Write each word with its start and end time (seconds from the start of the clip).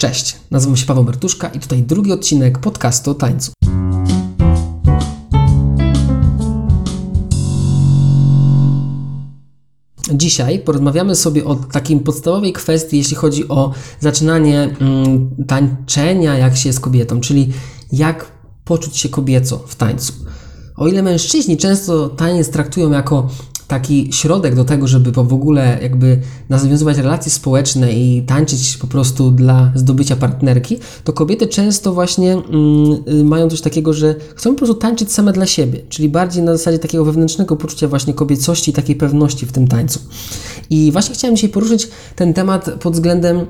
Cześć, 0.00 0.36
nazywam 0.50 0.76
się 0.76 0.86
Paweł 0.86 1.04
Mertuszka 1.04 1.48
i 1.48 1.60
tutaj 1.60 1.82
drugi 1.82 2.12
odcinek 2.12 2.58
podcastu 2.58 3.10
o 3.10 3.14
tańcu. 3.14 3.52
Dzisiaj 10.12 10.58
porozmawiamy 10.58 11.16
sobie 11.16 11.44
o 11.44 11.54
takiej 11.54 12.00
podstawowej 12.00 12.52
kwestii, 12.52 12.96
jeśli 12.96 13.16
chodzi 13.16 13.48
o 13.48 13.72
zaczynanie 14.00 14.76
mm, 14.80 15.30
tańczenia, 15.46 16.38
jak 16.38 16.56
się 16.56 16.68
jest 16.68 16.80
kobietą, 16.80 17.20
czyli 17.20 17.52
jak 17.92 18.32
poczuć 18.64 18.96
się 18.96 19.08
kobieco 19.08 19.58
w 19.66 19.76
tańcu. 19.76 20.12
O 20.76 20.88
ile 20.88 21.02
mężczyźni 21.02 21.56
często 21.56 22.08
taniec 22.08 22.50
traktują 22.50 22.90
jako 22.90 23.28
taki 23.70 24.08
środek 24.12 24.54
do 24.54 24.64
tego, 24.64 24.86
żeby 24.86 25.12
w 25.12 25.32
ogóle 25.32 25.78
jakby 25.82 26.20
nawiązywać 26.48 26.98
relacje 26.98 27.32
społeczne 27.32 27.92
i 27.92 28.22
tańczyć 28.22 28.76
po 28.76 28.86
prostu 28.86 29.30
dla 29.30 29.72
zdobycia 29.74 30.16
partnerki, 30.16 30.78
to 31.04 31.12
kobiety 31.12 31.46
często 31.46 31.92
właśnie 31.92 32.32
mm, 32.32 33.26
mają 33.26 33.50
coś 33.50 33.60
takiego, 33.60 33.92
że 33.92 34.14
chcą 34.34 34.50
po 34.50 34.56
prostu 34.56 34.74
tańczyć 34.74 35.12
same 35.12 35.32
dla 35.32 35.46
siebie, 35.46 35.80
czyli 35.88 36.08
bardziej 36.08 36.42
na 36.42 36.56
zasadzie 36.56 36.78
takiego 36.78 37.04
wewnętrznego 37.04 37.56
poczucia 37.56 37.88
właśnie 37.88 38.14
kobiecości 38.14 38.70
i 38.70 38.74
takiej 38.74 38.96
pewności 38.96 39.46
w 39.46 39.52
tym 39.52 39.68
tańcu. 39.68 40.00
I 40.70 40.92
właśnie 40.92 41.14
chciałem 41.14 41.36
dzisiaj 41.36 41.50
poruszyć 41.50 41.88
ten 42.16 42.34
temat 42.34 42.70
pod 42.80 42.94
względem 42.94 43.46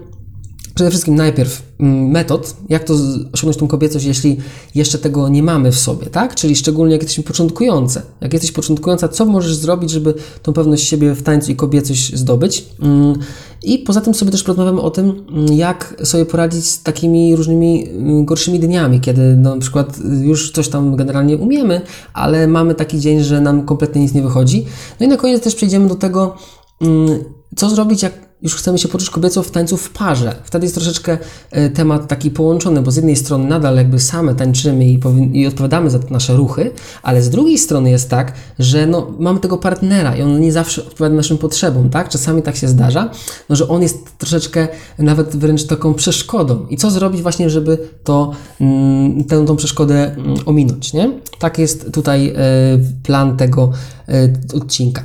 Przede 0.80 0.90
wszystkim 0.90 1.14
najpierw 1.14 1.62
mm, 1.80 2.10
metod, 2.10 2.56
jak 2.68 2.84
to 2.84 2.94
osiągnąć 3.32 3.56
tą 3.56 3.68
kobiecość, 3.68 4.04
jeśli 4.04 4.36
jeszcze 4.74 4.98
tego 4.98 5.28
nie 5.28 5.42
mamy 5.42 5.72
w 5.72 5.78
sobie, 5.78 6.06
tak? 6.06 6.34
Czyli 6.34 6.56
szczególnie 6.56 6.92
jak 6.92 7.02
jesteśmy 7.02 7.24
początkujące. 7.24 8.02
Jak 8.20 8.32
jesteś 8.32 8.52
początkująca, 8.52 9.08
co 9.08 9.24
możesz 9.24 9.54
zrobić, 9.54 9.90
żeby 9.90 10.14
tą 10.42 10.52
pewność 10.52 10.88
siebie 10.88 11.14
w 11.14 11.22
tańcu 11.22 11.52
i 11.52 11.56
kobiecość 11.56 12.16
zdobyć? 12.16 12.66
Mm, 12.82 13.14
I 13.62 13.78
poza 13.78 14.00
tym 14.00 14.14
sobie 14.14 14.30
też 14.30 14.42
porozmawiamy 14.42 14.80
o 14.80 14.90
tym, 14.90 15.24
mm, 15.32 15.52
jak 15.52 15.96
sobie 16.04 16.26
poradzić 16.26 16.66
z 16.66 16.82
takimi 16.82 17.36
różnymi 17.36 17.88
gorszymi 18.24 18.58
dniami, 18.58 19.00
kiedy 19.00 19.36
no, 19.36 19.54
na 19.54 19.60
przykład 19.60 19.98
już 20.22 20.52
coś 20.52 20.68
tam 20.68 20.96
generalnie 20.96 21.36
umiemy, 21.36 21.80
ale 22.12 22.46
mamy 22.46 22.74
taki 22.74 23.00
dzień, 23.00 23.22
że 23.22 23.40
nam 23.40 23.64
kompletnie 23.64 24.02
nic 24.02 24.14
nie 24.14 24.22
wychodzi. 24.22 24.66
No 25.00 25.06
i 25.06 25.08
na 25.08 25.16
koniec 25.16 25.42
też 25.42 25.54
przejdziemy 25.54 25.88
do 25.88 25.94
tego, 25.94 26.36
co 27.56 27.70
zrobić, 27.70 28.02
jak 28.02 28.29
już 28.42 28.56
chcemy 28.56 28.78
się 28.78 28.88
poczuć 28.88 29.10
kobiecą 29.10 29.42
w 29.42 29.50
tańcu 29.50 29.76
w 29.76 29.90
parze. 29.90 30.34
Wtedy 30.44 30.64
jest 30.64 30.74
troszeczkę 30.74 31.18
e, 31.50 31.70
temat 31.70 32.08
taki 32.08 32.30
połączony, 32.30 32.82
bo 32.82 32.90
z 32.90 32.96
jednej 32.96 33.16
strony 33.16 33.48
nadal 33.48 33.76
jakby 33.76 34.00
same 34.00 34.34
tańczymy 34.34 34.84
i, 34.84 35.00
i 35.32 35.46
odpowiadamy 35.46 35.90
za 35.90 35.98
nasze 36.10 36.36
ruchy, 36.36 36.70
ale 37.02 37.22
z 37.22 37.30
drugiej 37.30 37.58
strony 37.58 37.90
jest 37.90 38.10
tak, 38.10 38.32
że 38.58 38.86
no, 38.86 39.12
mamy 39.18 39.40
tego 39.40 39.58
partnera 39.58 40.16
i 40.16 40.22
on 40.22 40.40
nie 40.40 40.52
zawsze 40.52 40.82
odpowiada 40.86 41.16
naszym 41.16 41.38
potrzebom, 41.38 41.90
tak? 41.90 42.08
Czasami 42.08 42.42
tak 42.42 42.56
się 42.56 42.68
zdarza, 42.68 43.10
no, 43.48 43.56
że 43.56 43.68
on 43.68 43.82
jest 43.82 44.18
troszeczkę 44.18 44.68
nawet 44.98 45.36
wręcz 45.36 45.64
taką 45.64 45.94
przeszkodą. 45.94 46.66
I 46.70 46.76
co 46.76 46.90
zrobić 46.90 47.22
właśnie, 47.22 47.50
żeby 47.50 47.78
to, 48.04 48.32
mm, 48.60 49.24
tę 49.24 49.46
tą 49.46 49.56
przeszkodę 49.56 50.14
mm, 50.14 50.34
ominąć, 50.46 50.92
nie? 50.92 51.12
Tak 51.38 51.58
jest 51.58 51.92
tutaj 51.92 52.28
e, 52.28 52.34
plan 53.02 53.36
tego 53.36 53.72
e, 54.08 54.32
odcinka. 54.54 55.02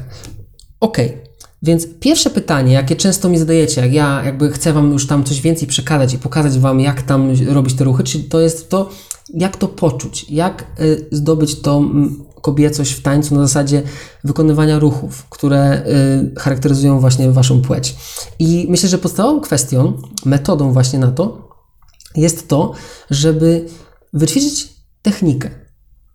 Okej. 0.79 1.07
Okay. 1.09 1.24
Więc 1.65 1.87
pierwsze 1.99 2.29
pytanie, 2.29 2.73
jakie 2.73 2.95
często 2.95 3.29
mi 3.29 3.37
zadajecie, 3.37 3.81
jak 3.81 3.93
ja 3.93 4.23
jakby 4.25 4.51
chcę 4.51 4.73
Wam 4.73 4.91
już 4.91 5.07
tam 5.07 5.23
coś 5.23 5.41
więcej 5.41 5.67
przekazać 5.67 6.13
i 6.13 6.17
pokazać 6.17 6.59
Wam, 6.59 6.79
jak 6.79 7.01
tam 7.01 7.31
robić 7.47 7.75
te 7.75 7.83
ruchy, 7.83 8.03
czyli 8.03 8.23
to 8.23 8.39
jest 8.39 8.69
to, 8.69 8.89
jak 9.33 9.57
to 9.57 9.67
poczuć, 9.67 10.25
jak 10.29 10.65
y, 10.79 11.07
zdobyć 11.11 11.61
tą 11.61 11.91
kobiecość 12.41 12.91
w 12.91 13.01
tańcu 13.01 13.35
na 13.35 13.41
zasadzie 13.41 13.83
wykonywania 14.23 14.79
ruchów, 14.79 15.25
które 15.29 15.83
y, 16.35 16.39
charakteryzują 16.39 16.99
właśnie 16.99 17.31
Waszą 17.31 17.61
płeć. 17.61 17.95
I 18.39 18.67
myślę, 18.69 18.89
że 18.89 18.97
podstawową 18.97 19.41
kwestią, 19.41 19.93
metodą 20.25 20.73
właśnie 20.73 20.99
na 20.99 21.11
to 21.11 21.49
jest 22.15 22.47
to, 22.47 22.73
żeby 23.09 23.65
wyćwiczyć 24.13 24.69
technikę 25.01 25.49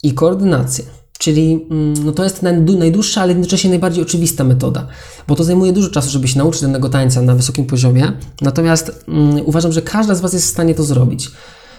i 0.03 0.15
koordynację 0.15 1.00
Czyli 1.21 1.67
mm, 1.71 2.05
no 2.05 2.13
to 2.13 2.25
jest 2.25 2.43
najdłuższa, 2.79 3.23
ale 3.23 3.33
jednocześnie 3.33 3.71
najbardziej 3.71 4.03
oczywista 4.03 4.45
metoda, 4.45 4.87
bo 5.29 5.35
to 5.35 5.45
zajmuje 5.45 5.73
dużo 5.73 5.91
czasu, 5.91 6.11
żeby 6.11 6.29
się 6.29 6.39
nauczyć 6.39 6.63
danego 6.63 6.89
tańca 6.89 7.23
na 7.23 7.35
wysokim 7.35 7.67
poziomie. 7.67 8.13
Natomiast 8.41 9.05
um, 9.09 9.41
uważam, 9.45 9.73
że 9.73 9.83
każda 9.83 10.15
z 10.15 10.21
Was 10.21 10.33
jest 10.33 10.47
w 10.47 10.51
stanie 10.51 10.75
to 10.75 10.83
zrobić. 10.83 11.31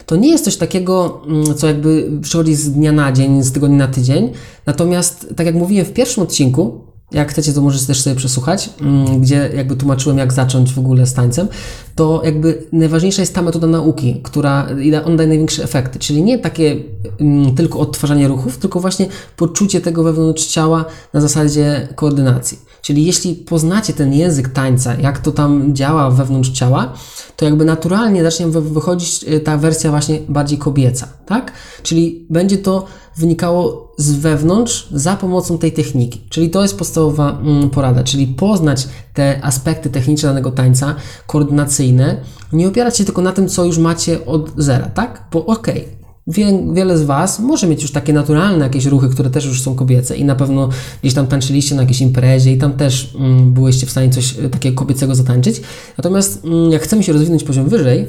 To 0.05 0.15
nie 0.15 0.29
jest 0.29 0.45
coś 0.45 0.57
takiego, 0.57 1.21
um, 1.27 1.55
co 1.55 1.67
jakby 1.67 2.11
przychodzi 2.21 2.55
z 2.55 2.71
dnia 2.71 2.91
na 2.91 3.11
dzień, 3.11 3.43
z 3.43 3.51
tygodnia 3.51 3.77
na 3.77 3.87
tydzień. 3.87 4.29
Natomiast, 4.65 5.33
tak 5.35 5.45
jak 5.45 5.55
mówiłem 5.55 5.85
w 5.85 5.93
pierwszym 5.93 6.23
odcinku, 6.23 6.81
jak 7.13 7.31
chcecie, 7.31 7.53
to 7.53 7.61
możecie 7.61 7.85
też 7.85 8.01
sobie 8.01 8.15
przesłuchać, 8.15 8.69
mm, 8.81 9.21
gdzie 9.21 9.49
jakby 9.55 9.75
tłumaczyłem, 9.75 10.17
jak 10.17 10.33
zacząć 10.33 10.73
w 10.73 10.79
ogóle 10.79 11.05
z 11.05 11.13
tańcem, 11.13 11.47
to 11.95 12.21
jakby 12.25 12.63
najważniejsza 12.71 13.21
jest 13.21 13.35
ta 13.35 13.41
metoda 13.41 13.67
nauki, 13.67 14.21
która 14.23 14.67
on 15.05 15.17
daje 15.17 15.29
największe 15.29 15.63
efekty, 15.63 15.99
czyli 15.99 16.23
nie 16.23 16.39
takie 16.39 16.75
mm, 17.19 17.55
tylko 17.55 17.79
odtwarzanie 17.79 18.27
ruchów, 18.27 18.57
tylko 18.57 18.79
właśnie 18.79 19.05
poczucie 19.37 19.81
tego 19.81 20.03
wewnątrz 20.03 20.45
ciała 20.45 20.85
na 21.13 21.21
zasadzie 21.21 21.87
koordynacji. 21.95 22.70
Czyli 22.81 23.05
jeśli 23.05 23.35
poznacie 23.35 23.93
ten 23.93 24.13
język 24.13 24.49
tańca, 24.49 24.95
jak 24.95 25.19
to 25.19 25.31
tam 25.31 25.75
działa 25.75 26.11
wewnątrz 26.11 26.49
ciała, 26.49 26.93
to 27.35 27.45
jakby 27.45 27.65
naturalnie 27.65 28.23
zacznie 28.23 28.47
wychodzić 28.47 29.23
y, 29.23 29.39
ta 29.39 29.57
wersja 29.57 29.89
właśnie 29.89 30.19
bardziej 30.29 30.57
kobieca, 30.57 31.07
tak? 31.25 31.51
Czyli 31.83 32.25
będzie 32.29 32.57
to 32.57 32.85
wynikało 33.17 33.93
z 33.97 34.11
wewnątrz 34.11 34.87
za 34.91 35.15
pomocą 35.15 35.57
tej 35.57 35.71
techniki. 35.71 36.21
Czyli 36.29 36.49
to 36.49 36.61
jest 36.61 36.77
podstawowa 36.77 37.39
mm, 37.39 37.69
porada, 37.69 38.03
czyli 38.03 38.27
poznać 38.27 38.87
te 39.13 39.43
aspekty 39.43 39.89
techniczne 39.89 40.29
danego 40.29 40.51
tańca, 40.51 40.95
koordynacyjne, 41.27 42.17
nie 42.53 42.67
opierać 42.67 42.97
się 42.97 43.05
tylko 43.05 43.21
na 43.21 43.31
tym, 43.31 43.49
co 43.49 43.65
już 43.65 43.77
macie 43.77 44.25
od 44.25 44.51
zera, 44.57 44.85
tak? 44.85 45.23
Bo 45.31 45.45
okej, 45.45 45.81
okay, 45.81 46.00
Wie, 46.31 46.63
wiele 46.73 46.97
z 46.97 47.03
Was 47.03 47.39
może 47.39 47.67
mieć 47.67 47.81
już 47.81 47.91
takie 47.91 48.13
naturalne 48.13 48.65
jakieś 48.65 48.85
ruchy, 48.85 49.09
które 49.09 49.29
też 49.29 49.45
już 49.45 49.61
są 49.61 49.75
kobiece 49.75 50.17
i 50.17 50.25
na 50.25 50.35
pewno 50.35 50.69
gdzieś 51.01 51.13
tam 51.13 51.27
tańczyliście 51.27 51.75
na 51.75 51.81
jakiejś 51.81 52.01
imprezie 52.01 52.51
i 52.51 52.57
tam 52.57 52.73
też 52.73 53.15
mm, 53.15 53.53
byłyście 53.53 53.87
w 53.87 53.91
stanie 53.91 54.09
coś 54.09 54.39
e, 54.39 54.49
takiego 54.49 54.75
kobiecego 54.75 55.15
zatańczyć. 55.15 55.61
Natomiast 55.97 56.45
mm, 56.45 56.71
jak 56.71 56.81
chcemy 56.81 57.03
się 57.03 57.13
rozwinąć 57.13 57.43
poziom 57.43 57.69
wyżej, 57.69 58.07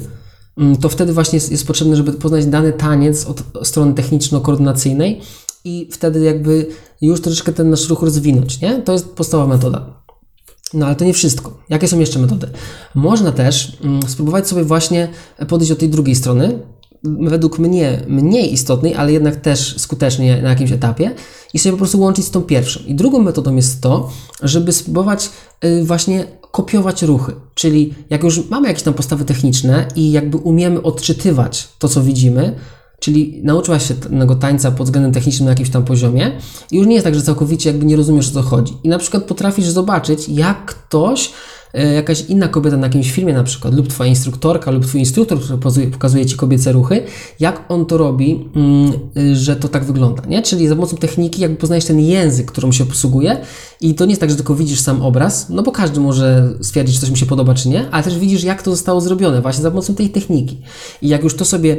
mm, 0.57 0.75
to 0.75 0.89
wtedy 0.89 1.13
właśnie 1.13 1.37
jest, 1.37 1.51
jest 1.51 1.67
potrzebne, 1.67 1.95
żeby 1.95 2.13
poznać 2.13 2.45
dany 2.45 2.73
taniec 2.73 3.25
od 3.25 3.43
strony 3.67 3.93
techniczno-koordynacyjnej 3.93 5.21
i 5.65 5.89
wtedy 5.91 6.19
jakby 6.19 6.67
już 7.01 7.21
troszeczkę 7.21 7.53
ten 7.53 7.69
nasz 7.69 7.89
ruch 7.89 8.01
rozwinąć, 8.01 8.61
nie? 8.61 8.81
To 8.81 8.93
jest 8.93 9.09
podstawowa 9.09 9.55
metoda. 9.55 10.03
No 10.73 10.85
ale 10.85 10.95
to 10.95 11.05
nie 11.05 11.13
wszystko. 11.13 11.57
Jakie 11.69 11.87
są 11.87 11.99
jeszcze 11.99 12.19
metody? 12.19 12.47
Można 12.95 13.31
też 13.31 13.77
mm, 13.83 14.01
spróbować 14.07 14.47
sobie 14.47 14.63
właśnie 14.63 15.07
podejść 15.47 15.71
od 15.71 15.79
tej 15.79 15.89
drugiej 15.89 16.15
strony, 16.15 16.59
według 17.03 17.59
mnie 17.59 18.01
mniej 18.07 18.53
istotnej, 18.53 18.95
ale 18.95 19.11
jednak 19.11 19.35
też 19.35 19.75
skutecznej 19.77 20.41
na 20.41 20.49
jakimś 20.49 20.71
etapie 20.71 21.11
i 21.53 21.59
sobie 21.59 21.71
po 21.71 21.77
prostu 21.77 21.99
łączyć 21.99 22.25
z 22.25 22.31
tą 22.31 22.41
pierwszą. 22.41 22.79
I 22.85 22.95
drugą 22.95 23.19
metodą 23.19 23.55
jest 23.55 23.81
to, 23.81 24.09
żeby 24.41 24.71
spróbować 24.71 25.29
y, 25.65 25.83
właśnie 25.83 26.25
kopiować 26.51 27.01
ruchy. 27.01 27.33
Czyli 27.55 27.93
jak 28.09 28.23
już 28.23 28.49
mamy 28.49 28.67
jakieś 28.67 28.83
tam 28.83 28.93
postawy 28.93 29.25
techniczne 29.25 29.87
i 29.95 30.11
jakby 30.11 30.37
umiemy 30.37 30.81
odczytywać 30.81 31.69
to, 31.79 31.89
co 31.89 32.01
widzimy, 32.01 32.55
czyli 32.99 33.41
nauczyłaś 33.43 33.87
się 33.87 33.93
tego 33.93 34.35
tańca 34.35 34.71
pod 34.71 34.87
względem 34.87 35.11
technicznym 35.11 35.45
na 35.45 35.51
jakimś 35.51 35.69
tam 35.69 35.85
poziomie 35.85 36.31
i 36.71 36.77
już 36.77 36.87
nie 36.87 36.93
jest 36.93 37.05
tak, 37.05 37.15
że 37.15 37.21
całkowicie 37.21 37.69
jakby 37.69 37.85
nie 37.85 37.95
rozumiesz 37.95 38.29
o 38.29 38.33
co 38.33 38.41
chodzi. 38.41 38.73
I 38.83 38.89
na 38.89 38.99
przykład 38.99 39.23
potrafisz 39.23 39.65
zobaczyć, 39.65 40.29
jak 40.29 40.65
ktoś 40.65 41.31
jakaś 41.73 42.21
inna 42.21 42.47
kobieta 42.47 42.77
na 42.77 42.87
jakimś 42.87 43.11
filmie 43.11 43.33
na 43.33 43.43
przykład, 43.43 43.73
lub 43.73 43.87
Twoja 43.87 44.09
instruktorka, 44.09 44.71
lub 44.71 44.85
Twój 44.85 44.99
instruktor, 44.99 45.39
który 45.39 45.87
pokazuje 45.87 46.25
Ci 46.25 46.35
kobiece 46.35 46.71
ruchy, 46.71 47.03
jak 47.39 47.65
on 47.69 47.85
to 47.85 47.97
robi, 47.97 48.49
mm, 48.55 48.93
że 49.35 49.55
to 49.55 49.67
tak 49.67 49.85
wygląda, 49.85 50.23
nie? 50.27 50.41
Czyli 50.41 50.67
za 50.67 50.75
pomocą 50.75 50.97
techniki 50.97 51.41
jakby 51.41 51.57
poznajesz 51.57 51.85
ten 51.85 51.99
język, 51.99 52.51
którą 52.51 52.71
się 52.71 52.85
posługuje 52.85 53.37
i 53.81 53.95
to 53.95 54.05
nie 54.05 54.11
jest 54.11 54.21
tak, 54.21 54.29
że 54.29 54.35
tylko 54.35 54.55
widzisz 54.55 54.79
sam 54.79 55.01
obraz, 55.01 55.49
no 55.49 55.63
bo 55.63 55.71
każdy 55.71 55.99
może 55.99 56.53
stwierdzić, 56.61 56.95
czy 56.95 57.01
coś 57.01 57.09
mu 57.09 57.15
się 57.15 57.25
podoba, 57.25 57.53
czy 57.53 57.69
nie, 57.69 57.89
ale 57.91 58.03
też 58.03 58.19
widzisz, 58.19 58.43
jak 58.43 58.61
to 58.61 58.71
zostało 58.71 59.01
zrobione 59.01 59.41
właśnie 59.41 59.63
za 59.63 59.71
pomocą 59.71 59.95
tej 59.95 60.09
techniki. 60.09 60.61
I 61.01 61.07
jak 61.07 61.23
już 61.23 61.35
to 61.35 61.45
sobie 61.45 61.77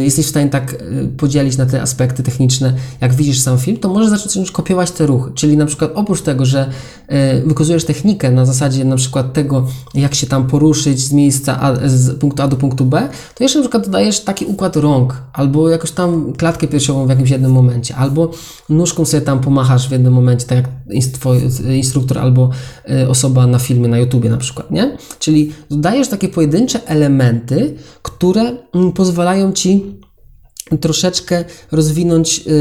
y, 0.00 0.04
jesteś 0.04 0.26
w 0.26 0.28
stanie 0.28 0.48
tak 0.48 0.74
y, 0.74 1.08
podzielić 1.16 1.56
na 1.56 1.66
te 1.66 1.82
aspekty 1.82 2.22
techniczne, 2.22 2.72
jak 3.00 3.14
widzisz 3.14 3.40
sam 3.40 3.58
film, 3.58 3.76
to 3.76 3.88
możesz 3.88 4.20
zacząć 4.20 4.50
kopiować 4.50 4.90
te 4.90 5.06
ruchy. 5.06 5.30
Czyli 5.34 5.56
na 5.56 5.66
przykład 5.66 5.90
oprócz 5.94 6.22
tego, 6.22 6.46
że 6.46 6.70
y, 7.36 7.42
wykazujesz 7.46 7.84
technikę 7.84 8.30
na 8.30 8.46
zasadzie 8.46 8.84
na 8.84 8.96
przykład 8.96 9.07
przykład 9.08 9.32
tego, 9.32 9.66
jak 9.94 10.14
się 10.14 10.26
tam 10.26 10.46
poruszyć 10.46 11.00
z 11.00 11.12
miejsca 11.12 11.60
A, 11.60 11.88
z 11.88 12.18
punktu 12.18 12.42
A 12.42 12.48
do 12.48 12.56
punktu 12.56 12.84
B, 12.84 13.08
to 13.34 13.44
jeszcze 13.44 13.58
na 13.58 13.62
przykład 13.62 13.84
dodajesz 13.84 14.20
taki 14.20 14.44
układ 14.44 14.76
rąk, 14.76 15.22
albo 15.32 15.68
jakoś 15.68 15.90
tam 15.90 16.32
klatkę 16.32 16.68
piersiową 16.68 17.06
w 17.06 17.08
jakimś 17.08 17.30
jednym 17.30 17.52
momencie, 17.52 17.96
albo 17.96 18.30
nóżką 18.68 19.04
sobie 19.04 19.20
tam 19.20 19.40
pomachasz 19.40 19.88
w 19.88 19.92
jednym 19.92 20.12
momencie, 20.12 20.46
tak 20.46 20.58
jak 20.58 20.68
instruktor 21.70 22.18
albo 22.18 22.50
y, 22.90 23.08
osoba 23.08 23.46
na 23.46 23.58
filmie, 23.58 23.88
na 23.88 23.98
YouTubie 23.98 24.30
na 24.30 24.36
przykład, 24.36 24.70
nie? 24.70 24.96
Czyli 25.18 25.52
dodajesz 25.70 26.08
takie 26.08 26.28
pojedyncze 26.28 26.86
elementy, 26.86 27.74
które 28.02 28.56
mm, 28.74 28.92
pozwalają 28.92 29.52
Ci 29.52 29.84
troszeczkę 30.80 31.44
rozwinąć 31.72 32.38
yy, 32.38 32.52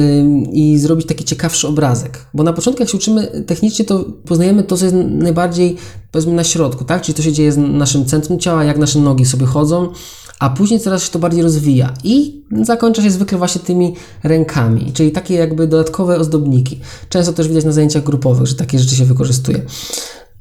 i 0.52 0.78
zrobić 0.78 1.08
taki 1.08 1.24
ciekawszy 1.24 1.68
obrazek. 1.68 2.26
Bo 2.34 2.44
na 2.44 2.54
początku, 2.54 2.82
jak 2.82 2.90
się 2.90 2.98
uczymy 2.98 3.44
technicznie, 3.48 3.86
to 3.86 4.06
poznajemy 4.26 4.64
to, 4.64 4.78
co 4.78 4.86
jest 4.86 4.98
najbardziej, 5.10 5.76
powiedzmy, 6.12 6.34
na 6.34 6.44
środku, 6.44 6.86
tak? 6.86 7.02
Czyli 7.02 7.16
to 7.16 7.22
się 7.22 7.34
dzieje 7.34 7.52
z 7.52 7.58
naszym 7.58 8.06
centrum 8.06 8.40
ciała, 8.40 8.64
jak 8.64 8.78
nasze 8.78 9.00
nogi 9.00 9.26
sobie 9.26 9.46
chodzą, 9.46 9.90
a 10.40 10.50
później 10.50 10.80
coraz 10.80 11.04
się 11.04 11.12
to 11.12 11.20
bardziej 11.20 11.44
rozwija 11.44 11.94
i 12.04 12.44
zakończa 12.64 13.02
się 13.04 13.12
zwykle 13.12 13.38
właśnie 13.38 13.62
tymi 13.62 13.96
rękami, 14.24 14.92
czyli 14.94 15.12
takie 15.12 15.34
jakby 15.34 15.68
dodatkowe 15.68 16.20
ozdobniki. 16.20 16.80
Często 17.10 17.34
też 17.34 17.48
widać 17.48 17.66
na 17.66 17.72
zajęciach 17.72 18.04
grupowych, 18.04 18.48
że 18.48 18.56
takie 18.56 18.80
rzeczy 18.80 18.96
się 18.96 19.06
wykorzystuje. 19.06 19.62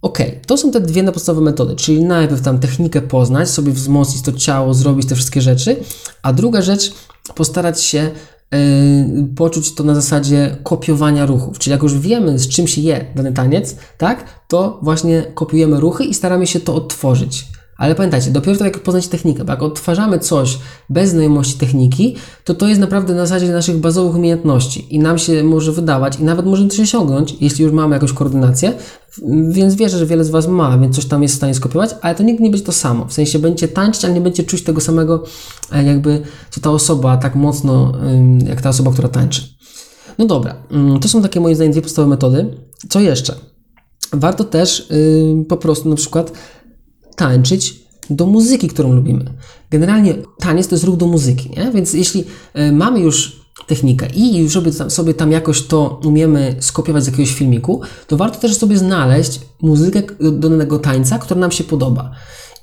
Ok, 0.03 0.19
to 0.47 0.57
są 0.57 0.71
te 0.71 0.81
dwie 0.81 1.13
podstawowe 1.13 1.45
metody, 1.45 1.77
czyli 1.77 2.05
najpierw 2.05 2.41
tam 2.41 2.59
technikę 2.59 3.03
poznać, 3.03 3.51
sobie 3.51 3.73
wzmocnić 3.73 4.23
to 4.23 4.33
ciało, 4.33 4.75
zrobić 4.75 5.09
te 5.09 5.15
wszystkie 5.15 5.41
rzeczy, 5.41 5.77
a 6.23 6.33
druga 6.33 6.63
rzecz, 6.63 6.93
postarać 7.35 7.83
się 7.83 8.11
Yy, 8.53 9.27
poczuć 9.37 9.75
to 9.75 9.85
na 9.85 9.95
zasadzie 9.95 10.57
kopiowania 10.63 11.27
ruchów. 11.27 11.59
Czyli 11.59 11.73
jak 11.73 11.83
już 11.83 11.99
wiemy, 11.99 12.39
z 12.39 12.49
czym 12.49 12.67
się 12.67 12.81
je 12.81 13.05
dany 13.15 13.33
taniec, 13.33 13.77
tak, 13.99 14.25
to 14.49 14.79
właśnie 14.83 15.23
kopiujemy 15.35 15.81
ruchy 15.81 16.05
i 16.05 16.15
staramy 16.15 16.47
się 16.47 16.61
to 16.61 16.75
odtworzyć. 16.75 17.47
Ale 17.79 17.95
pamiętajcie, 17.95 18.31
dopiero 18.31 18.59
to 18.59 18.65
jak 18.65 18.79
poznać 18.79 19.09
technikę, 19.09 19.45
bo 19.45 19.53
jak 19.53 19.63
odtwarzamy 19.63 20.19
coś 20.19 20.59
bez 20.91 21.11
znajomości 21.11 21.59
techniki, 21.59 22.17
to 22.45 22.55
to 22.55 22.69
jest 22.69 22.81
naprawdę 22.81 23.15
na 23.15 23.27
zasadzie 23.27 23.53
naszych 23.53 23.77
bazowych 23.77 24.17
umiejętności 24.17 24.95
i 24.95 24.99
nam 24.99 25.19
się 25.19 25.43
może 25.45 25.73
wydawać 25.73 26.21
i 26.21 26.25
nawet 26.25 26.47
możemy 26.47 26.69
coś 26.69 26.81
osiągnąć, 26.81 27.37
jeśli 27.41 27.65
już 27.65 27.73
mamy 27.73 27.95
jakąś 27.95 28.13
koordynację, 28.13 28.73
więc 29.49 29.75
wierzę, 29.75 29.99
że 29.99 30.07
wiele 30.07 30.25
z 30.25 30.31
Was 30.31 30.49
ma, 30.49 30.79
więc 30.79 30.97
coś 30.97 31.05
tam 31.05 31.23
jest 31.23 31.35
w 31.35 31.37
stanie 31.37 31.55
skopiować, 31.55 31.91
ale 32.03 32.15
to 32.15 32.23
nigdy 32.23 32.43
nie 32.43 32.51
będzie 32.51 32.67
to 32.67 32.73
samo. 32.73 33.05
W 33.05 33.13
sensie 33.13 33.39
będziecie 33.39 33.69
tańczyć, 33.69 34.05
ale 34.05 34.15
nie 34.15 34.21
będziecie 34.21 34.49
czuć 34.49 34.63
tego 34.63 34.81
samego, 34.81 35.25
e, 35.73 35.85
jakby 35.85 36.23
co 36.51 36.61
ta 36.61 36.71
osoba 36.71 37.17
tak 37.17 37.35
mocno, 37.35 37.93
jak 38.49 38.61
ta 38.61 38.69
osoba, 38.69 38.93
która 38.93 39.09
tańczy. 39.09 39.43
No 40.19 40.27
dobra, 40.27 40.55
mm, 40.71 41.01
to 41.01 41.09
są 41.09 41.23
takie 41.23 41.41
moje 41.41 41.55
zdaniem 41.55 41.73
dwie 41.73 41.83
podstawowe 41.83 42.11
metody. 42.11 42.47
Co 42.89 43.01
jeszcze? 43.01 43.35
Warto 44.13 44.45
też 44.45 44.89
po 45.49 45.57
prostu 45.57 45.89
na 45.89 45.97
przykład 45.97 46.33
tańczyć 47.17 47.87
do 48.11 48.27
muzyki, 48.27 48.69
którą 48.69 48.93
lubimy. 48.93 49.25
Generalnie 49.71 50.15
taniec 50.39 50.69
to 50.69 50.75
jest 50.75 50.85
ruch 50.85 50.97
do 50.97 51.07
muzyki, 51.07 51.51
nie? 51.57 51.71
Więc 51.75 51.93
jeśli 51.93 52.25
e, 52.55 52.73
mamy 52.73 53.01
już 53.01 53.47
technikę 53.67 54.07
i 54.15 54.37
już 54.37 54.59
sobie 54.89 55.15
tam 55.15 55.33
jakoś 55.33 55.63
to 55.63 56.01
umiemy 56.05 56.57
skopiować 56.61 57.05
z 57.05 57.07
jakiegoś 57.07 57.35
filmiku, 57.35 57.81
to 58.07 58.17
warto 58.17 58.41
też 58.41 58.57
sobie 58.57 58.79
znaleźć 58.79 59.41
muzykę 59.63 60.03
do 60.21 60.49
danego 60.49 60.79
tańca, 60.79 61.19
która 61.19 61.41
nam 61.41 61.51
się 61.51 61.65
podoba. 61.65 62.11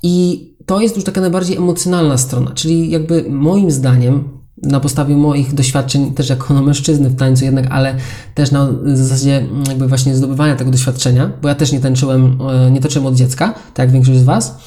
I 0.02 0.48
to 0.66 0.80
jest 0.80 0.96
już 0.96 1.04
taka 1.04 1.20
najbardziej 1.20 1.56
emocjonalna 1.56 2.18
strona, 2.18 2.50
czyli 2.50 2.90
jakby 2.90 3.24
moim 3.30 3.70
zdaniem 3.70 4.43
na 4.62 4.80
podstawie 4.80 5.16
moich 5.16 5.54
doświadczeń 5.54 6.14
też 6.14 6.28
jako 6.28 6.54
no, 6.54 6.62
mężczyzny 6.62 7.10
w 7.10 7.16
tańcu 7.16 7.44
jednak, 7.44 7.66
ale 7.70 7.94
też 8.34 8.50
na 8.50 8.68
zasadzie 8.84 9.36
mm, 9.38 9.64
jakby 9.68 9.88
właśnie 9.88 10.16
zdobywania 10.16 10.56
tego 10.56 10.70
doświadczenia, 10.70 11.30
bo 11.42 11.48
ja 11.48 11.54
też 11.54 11.72
nie 11.72 11.80
tańczyłem, 11.80 12.38
e, 12.50 12.70
nie 12.70 12.80
tańczyłem 12.80 13.06
od 13.06 13.14
dziecka, 13.14 13.54
tak 13.74 13.78
jak 13.78 13.90
większość 13.90 14.18
z 14.18 14.24
Was, 14.24 14.58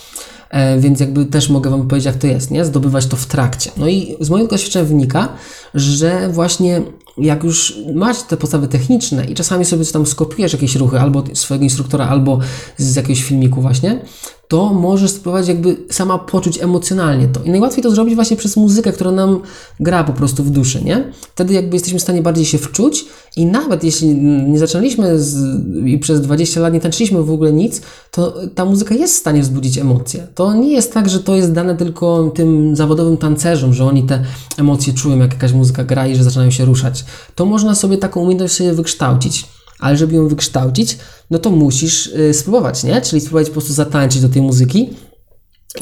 e, 0.50 0.80
więc 0.80 1.00
jakby 1.00 1.26
też 1.26 1.50
mogę 1.50 1.70
Wam 1.70 1.88
powiedzieć, 1.88 2.06
jak 2.06 2.16
to 2.16 2.28
jest, 2.28 2.52
nie? 2.52 2.66
Zdobywać 2.66 3.06
to 3.06 3.18
w 3.18 3.26
trakcie. 3.26 3.72
No 3.78 3.88
i 3.88 4.16
z 4.20 4.30
mojego 4.30 4.50
doświadczenia 4.50 4.86
wynika, 4.86 5.30
że 5.74 6.30
właśnie 6.30 6.82
jak 7.18 7.44
już 7.44 7.78
masz 7.96 8.22
te 8.22 8.38
podstawy 8.38 8.68
techniczne 8.68 9.26
i 9.26 9.36
czasami 9.36 9.66
sobie 9.66 9.86
tam 9.86 10.06
skopiujesz 10.06 10.54
jakieś 10.54 10.76
ruchy 10.76 11.00
albo 11.00 11.24
swojego 11.34 11.64
instruktora, 11.64 12.08
albo 12.08 12.40
z 12.78 12.96
jakiegoś 12.96 13.24
filmiku 13.24 13.62
właśnie, 13.62 14.00
to 14.48 14.74
możesz 14.74 15.12
spróbować 15.12 15.48
jakby 15.48 15.78
sama 15.90 16.18
poczuć 16.18 16.62
emocjonalnie 16.62 17.28
to. 17.28 17.44
I 17.44 17.50
najłatwiej 17.50 17.84
to 17.84 17.92
zrobić 17.92 18.16
właśnie 18.16 18.38
przez 18.38 18.58
muzykę, 18.58 18.92
która 18.92 19.12
nam 19.12 19.40
gra 19.80 20.04
po 20.04 20.14
prostu 20.14 20.44
w 20.44 20.50
duszy, 20.50 20.84
nie? 20.84 21.12
Wtedy 21.22 21.54
jakby 21.54 21.76
jesteśmy 21.76 22.00
w 22.00 22.02
stanie 22.02 22.22
bardziej 22.22 22.46
się 22.46 22.58
wczuć 22.58 23.06
i 23.36 23.46
nawet 23.46 23.84
jeśli 23.84 24.16
nie 24.50 24.60
zaczęliśmy 24.60 25.20
z, 25.20 25.60
i 25.86 26.00
przez 26.00 26.22
20 26.22 26.62
lat 26.62 26.74
nie 26.74 26.80
tańczyliśmy 26.80 27.24
w 27.24 27.32
ogóle 27.32 27.54
nic, 27.54 27.82
to 28.12 28.34
ta 28.56 28.66
muzyka 28.66 28.96
jest 28.96 29.16
w 29.16 29.18
stanie 29.18 29.42
wzbudzić 29.42 29.78
emocje. 29.78 30.28
To 30.36 30.54
nie 30.54 30.72
jest 30.72 30.94
tak, 30.94 31.10
że 31.10 31.20
to 31.20 31.36
jest 31.36 31.54
dane 31.54 31.76
tylko 31.76 32.32
tym 32.36 32.76
zawodowym 32.76 33.18
tancerzom, 33.18 33.74
że 33.74 33.86
oni 33.86 34.04
te 34.04 34.24
emocje 34.58 34.94
czują, 34.94 35.18
jak 35.18 35.34
jakaś 35.34 35.54
muzyka 35.54 35.84
gra 35.84 36.08
i 36.08 36.16
że 36.16 36.24
zaczynają 36.24 36.52
się 36.52 36.66
ruszać. 36.66 37.06
To 37.36 37.46
można 37.46 37.76
sobie 37.76 37.98
taką 37.98 38.22
umiejętność 38.22 38.54
sobie 38.54 38.74
wykształcić 38.74 39.57
ale 39.80 39.98
żeby 39.98 40.16
ją 40.16 40.28
wykształcić, 40.28 40.98
no 41.30 41.40
to 41.40 41.50
musisz 41.50 42.08
y, 42.08 42.34
spróbować, 42.34 42.84
nie? 42.84 43.02
Czyli 43.02 43.22
spróbować 43.22 43.48
po 43.48 43.54
prostu 43.54 43.74
zatańczyć 43.74 44.22
do 44.22 44.30
tej 44.30 44.42
muzyki. 44.42 44.90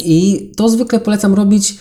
I 0.04 0.52
to 0.58 0.70
zwykle 0.70 1.00
polecam 1.00 1.34
robić 1.34 1.78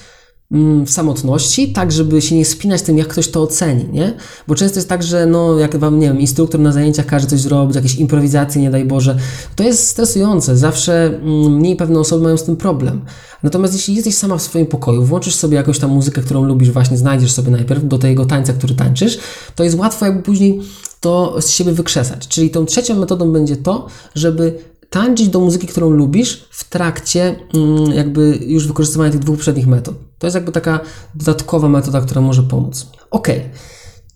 mm, 0.52 0.86
w 0.86 0.90
samotności, 0.90 1.72
tak 1.72 1.92
żeby 1.92 2.22
się 2.22 2.36
nie 2.36 2.44
spinać 2.44 2.82
tym, 2.82 2.98
jak 2.98 3.08
ktoś 3.08 3.28
to 3.28 3.42
oceni, 3.42 3.88
nie? 3.92 4.14
Bo 4.48 4.54
często 4.54 4.78
jest 4.78 4.88
tak, 4.88 5.02
że 5.02 5.26
no, 5.26 5.58
jak 5.58 5.76
wam, 5.76 5.98
nie 5.98 6.06
wiem, 6.06 6.20
instruktor 6.20 6.60
na 6.60 6.72
zajęciach 6.72 7.06
każe 7.06 7.26
coś 7.26 7.40
zrobić, 7.40 7.76
jakieś 7.76 7.94
improwizacje, 7.94 8.62
nie 8.62 8.70
daj 8.70 8.84
Boże, 8.84 9.16
to 9.56 9.64
jest 9.64 9.88
stresujące. 9.88 10.56
Zawsze 10.56 11.06
mm, 11.06 11.56
mniej 11.56 11.76
pewne 11.76 12.00
osoby 12.00 12.24
mają 12.24 12.36
z 12.36 12.44
tym 12.44 12.56
problem. 12.56 13.04
Natomiast 13.42 13.74
jeśli 13.74 13.94
jesteś 13.94 14.14
sama 14.14 14.38
w 14.38 14.42
swoim 14.42 14.66
pokoju, 14.66 15.04
włączysz 15.04 15.34
sobie 15.34 15.56
jakąś 15.56 15.78
tam 15.78 15.90
muzykę, 15.90 16.22
którą 16.22 16.44
lubisz, 16.44 16.70
właśnie 16.70 16.96
znajdziesz 16.96 17.32
sobie 17.32 17.50
najpierw 17.50 17.88
do 17.88 17.98
tego 17.98 18.26
tańca, 18.26 18.52
który 18.52 18.74
tańczysz, 18.74 19.18
to 19.54 19.64
jest 19.64 19.78
łatwo 19.78 20.06
jakby 20.06 20.22
później 20.22 20.60
to 21.04 21.42
z 21.42 21.50
siebie 21.50 21.72
wykrzesać. 21.72 22.28
Czyli 22.28 22.50
tą 22.50 22.64
trzecią 22.66 22.94
metodą 22.96 23.32
będzie 23.32 23.56
to, 23.56 23.86
żeby 24.14 24.58
tańczyć 24.90 25.28
do 25.28 25.40
muzyki, 25.40 25.66
którą 25.66 25.90
lubisz 25.90 26.48
w 26.50 26.68
trakcie 26.68 27.36
mm, 27.54 27.92
jakby 27.92 28.38
już 28.46 28.66
wykorzystywania 28.66 29.10
tych 29.10 29.20
dwóch 29.20 29.36
poprzednich 29.36 29.66
metod. 29.66 29.94
To 30.18 30.26
jest 30.26 30.34
jakby 30.34 30.52
taka 30.52 30.80
dodatkowa 31.14 31.68
metoda, 31.68 32.00
która 32.00 32.20
może 32.20 32.42
pomóc. 32.42 32.86
Ok, 33.10 33.28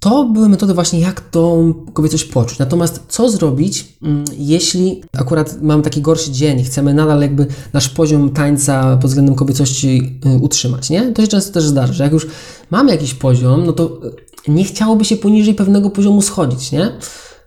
to 0.00 0.24
były 0.24 0.48
metody 0.48 0.74
właśnie, 0.74 1.00
jak 1.00 1.20
tą 1.20 1.74
kobiecość 1.92 2.24
poczuć. 2.24 2.58
Natomiast 2.58 3.02
co 3.08 3.30
zrobić, 3.30 3.96
mm, 4.02 4.24
jeśli 4.38 5.02
akurat 5.18 5.62
mamy 5.62 5.82
taki 5.82 6.00
gorszy 6.00 6.32
dzień 6.32 6.60
i 6.60 6.64
chcemy 6.64 6.94
nadal 6.94 7.20
jakby 7.20 7.46
nasz 7.72 7.88
poziom 7.88 8.30
tańca 8.30 8.96
pod 8.96 9.10
względem 9.10 9.34
kobiecości 9.34 10.20
y, 10.26 10.38
utrzymać, 10.38 10.90
nie? 10.90 11.12
To 11.12 11.22
się 11.22 11.28
często 11.28 11.52
też 11.52 11.64
zdarza, 11.64 11.92
że 11.92 12.04
jak 12.04 12.12
już 12.12 12.26
mamy 12.70 12.90
jakiś 12.90 13.14
poziom, 13.14 13.66
no 13.66 13.72
to 13.72 14.00
nie 14.48 14.64
chciałoby 14.64 15.04
się 15.04 15.16
poniżej 15.16 15.54
pewnego 15.54 15.90
poziomu 15.90 16.22
schodzić, 16.22 16.72
nie? 16.72 16.92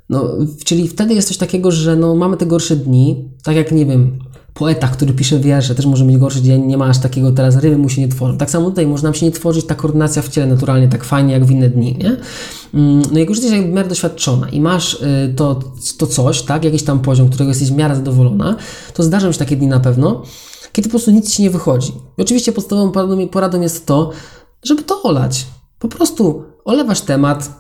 No, 0.10 0.30
czyli 0.66 0.88
wtedy 0.88 1.14
jest 1.14 1.28
coś 1.28 1.38
takiego, 1.38 1.72
że 1.72 1.96
no, 1.96 2.16
mamy 2.16 2.38
te 2.38 2.46
gorsze 2.46 2.76
dni, 2.76 3.30
tak 3.44 3.56
jak, 3.56 3.72
nie 3.72 3.86
wiem, 3.86 4.20
poeta, 4.54 4.88
który 4.88 5.14
pisze 5.14 5.40
wiersze, 5.40 5.76
też 5.76 5.86
może 5.86 6.06
mieć 6.06 6.18
gorszy 6.18 6.42
dzień, 6.42 6.66
nie 6.66 6.78
ma 6.78 6.86
aż 6.86 7.00
takiego 7.00 7.32
teraz 7.32 7.56
ryby 7.56 7.78
mu 7.78 7.90
się 7.90 8.02
nie 8.02 8.08
tworzy. 8.08 8.38
Tak 8.38 8.50
samo 8.50 8.70
tutaj 8.70 8.88
może 8.88 9.04
nam 9.04 9.14
się 9.14 9.26
nie 9.26 9.32
tworzyć 9.32 9.66
ta 9.66 9.76
koordynacja 9.76 10.22
w 10.22 10.30
ciele 10.30 10.48
naturalnie 10.48 10.88
tak 10.88 11.04
fajnie 11.04 11.34
jak 11.34 11.46
w 11.46 11.52
inne 11.52 11.70
dni, 11.70 11.98
nie? 11.98 12.18
Mm, 12.74 13.02
no 13.12 13.20
jak 13.20 13.30
już 13.30 13.38
jesteś 13.42 13.60
w 13.60 13.70
miarę 13.70 13.90
doświadczona 13.90 14.50
i 14.50 14.62
masz 14.62 14.94
y, 14.94 15.34
to, 15.36 15.60
to 15.98 16.08
coś, 16.08 16.42
tak, 16.42 16.64
jakiś 16.64 16.84
tam 16.84 17.00
poziom, 17.00 17.30
którego 17.30 17.50
jesteś 17.50 17.72
w 17.72 17.76
miarę 17.76 17.96
zadowolona, 17.96 18.56
to 18.94 19.04
zdarzają 19.04 19.32
się 19.32 19.40
takie 19.40 19.56
dni 19.56 19.68
na 19.68 19.80
pewno, 19.80 20.24
kiedy 20.74 20.90
po 20.90 20.92
prostu 20.92 21.12
nic 21.12 21.36
ci 21.36 21.42
nie 21.42 21.50
wychodzi. 21.50 21.92
I 22.18 22.22
oczywiście 22.22 22.52
podstawową 22.52 23.28
poradą 23.28 23.62
jest 23.62 23.86
to, 23.86 24.12
żeby 24.64 24.84
to 24.84 25.04
olać. 25.04 25.46
Po 25.82 25.88
prostu 25.88 26.44
olewasz 26.66 27.02
temat, 27.02 27.52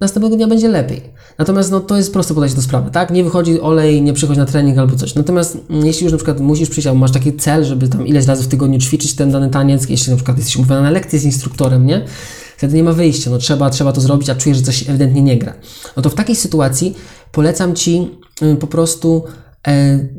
następnego 0.00 0.36
dnia 0.36 0.46
będzie 0.46 0.68
lepiej. 0.68 1.00
Natomiast 1.38 1.70
no, 1.70 1.80
to 1.80 1.96
jest 1.96 2.12
proste 2.12 2.34
podejście 2.34 2.56
do 2.56 2.62
sprawy, 2.62 2.90
tak? 2.90 3.10
Nie 3.10 3.24
wychodzi 3.24 3.60
olej, 3.60 4.02
nie 4.02 4.12
przychodź 4.12 4.38
na 4.38 4.46
trening 4.46 4.78
albo 4.78 4.96
coś. 4.96 5.14
Natomiast 5.14 5.58
mm, 5.70 5.86
jeśli 5.86 6.04
już 6.04 6.12
na 6.12 6.18
przykład 6.18 6.40
musisz 6.40 6.68
przyjść, 6.68 6.86
albo 6.86 7.00
masz 7.00 7.12
taki 7.12 7.36
cel, 7.36 7.64
żeby 7.64 7.88
tam 7.88 8.06
ileś 8.06 8.26
razy 8.26 8.42
w 8.42 8.48
tygodniu 8.48 8.78
ćwiczyć 8.78 9.14
ten 9.14 9.30
dany 9.30 9.50
taniec, 9.50 9.88
jeśli 9.88 10.10
na 10.10 10.16
przykład 10.16 10.36
jesteś 10.36 10.56
umówiona 10.56 10.82
na 10.82 10.90
lekcję 10.90 11.18
z 11.18 11.24
instruktorem, 11.24 11.86
nie? 11.86 12.04
Wtedy 12.56 12.76
nie 12.76 12.82
ma 12.82 12.92
wyjścia, 12.92 13.30
no 13.30 13.38
trzeba, 13.38 13.70
trzeba 13.70 13.92
to 13.92 14.00
zrobić, 14.00 14.30
a 14.30 14.34
czujesz, 14.34 14.58
że 14.58 14.64
coś 14.64 14.88
ewidentnie 14.88 15.22
nie 15.22 15.38
gra. 15.38 15.54
No 15.96 16.02
to 16.02 16.10
w 16.10 16.14
takiej 16.14 16.36
sytuacji 16.36 16.94
polecam 17.32 17.74
Ci 17.74 18.08
y, 18.42 18.56
po 18.56 18.66
prostu 18.66 19.24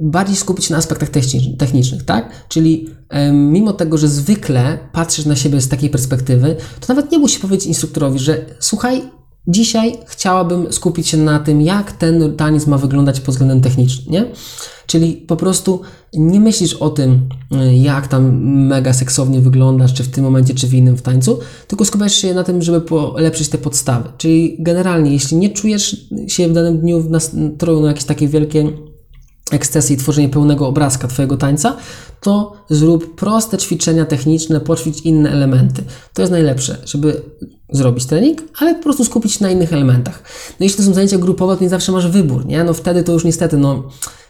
bardziej 0.01 0.35
skupić 0.35 0.65
się 0.65 0.71
na 0.71 0.77
aspektach 0.77 1.09
technicznych, 1.57 2.03
tak? 2.03 2.29
Czyli 2.49 2.87
e, 3.09 3.31
mimo 3.31 3.73
tego, 3.73 3.97
że 3.97 4.07
zwykle 4.07 4.77
patrzysz 4.93 5.25
na 5.25 5.35
siebie 5.35 5.61
z 5.61 5.69
takiej 5.69 5.89
perspektywy, 5.89 6.55
to 6.79 6.93
nawet 6.93 7.11
nie 7.11 7.19
musisz 7.19 7.39
powiedzieć 7.39 7.67
instruktorowi, 7.67 8.19
że 8.19 8.45
słuchaj, 8.59 9.01
Dzisiaj 9.47 9.97
chciałabym 10.07 10.73
skupić 10.73 11.07
się 11.07 11.17
na 11.17 11.39
tym, 11.39 11.61
jak 11.61 11.91
ten 11.91 12.35
taniec 12.35 12.67
ma 12.67 12.77
wyglądać 12.77 13.19
pod 13.19 13.33
względem 13.33 13.61
technicznym, 13.61 14.13
nie? 14.13 14.25
Czyli 14.87 15.13
po 15.13 15.35
prostu 15.35 15.81
nie 16.13 16.39
myślisz 16.39 16.73
o 16.73 16.89
tym, 16.89 17.29
jak 17.73 18.07
tam 18.07 18.43
mega 18.67 18.93
seksownie 18.93 19.39
wyglądasz, 19.39 19.93
czy 19.93 20.03
w 20.03 20.09
tym 20.09 20.23
momencie, 20.23 20.53
czy 20.53 20.67
w 20.67 20.73
innym 20.73 20.97
w 20.97 21.01
tańcu, 21.01 21.39
tylko 21.67 21.85
skupiasz 21.85 22.15
się 22.15 22.33
na 22.33 22.43
tym, 22.43 22.61
żeby 22.61 22.81
polepszyć 22.81 23.49
te 23.49 23.57
podstawy. 23.57 24.09
Czyli 24.17 24.57
generalnie, 24.59 25.11
jeśli 25.11 25.37
nie 25.37 25.49
czujesz 25.49 26.07
się 26.27 26.47
w 26.47 26.53
danym 26.53 26.79
dniu 26.79 27.01
w 27.01 27.09
nastroju 27.09 27.81
na 27.81 27.87
jakieś 27.87 28.03
takie 28.03 28.27
wielkie 28.27 28.71
ekscesy 29.51 29.93
i 29.93 29.97
tworzenie 29.97 30.29
pełnego 30.29 30.67
obrazka 30.67 31.07
Twojego 31.07 31.37
tańca, 31.37 31.77
to 32.21 32.53
zrób 32.69 33.15
proste 33.15 33.57
ćwiczenia 33.57 34.05
techniczne, 34.05 34.59
poćwicz 34.59 35.01
inne 35.01 35.31
elementy. 35.31 35.83
To 36.13 36.21
jest 36.21 36.31
najlepsze, 36.31 36.77
żeby 36.85 37.21
zrobić 37.71 38.05
trening, 38.05 38.41
ale 38.59 38.75
po 38.75 38.83
prostu 38.83 39.05
skupić 39.05 39.33
się 39.33 39.43
na 39.43 39.51
innych 39.51 39.73
elementach. 39.73 40.23
No 40.59 40.63
jeśli 40.63 40.77
to 40.77 40.83
są 40.83 40.93
zajęcia 40.93 41.17
grupowe, 41.17 41.57
to 41.57 41.63
nie 41.63 41.69
zawsze 41.69 41.91
masz 41.91 42.07
wybór, 42.07 42.45
nie? 42.45 42.63
No 42.63 42.73
wtedy 42.73 43.03
to 43.03 43.13
już 43.13 43.23
niestety, 43.23 43.57
no 43.57 43.83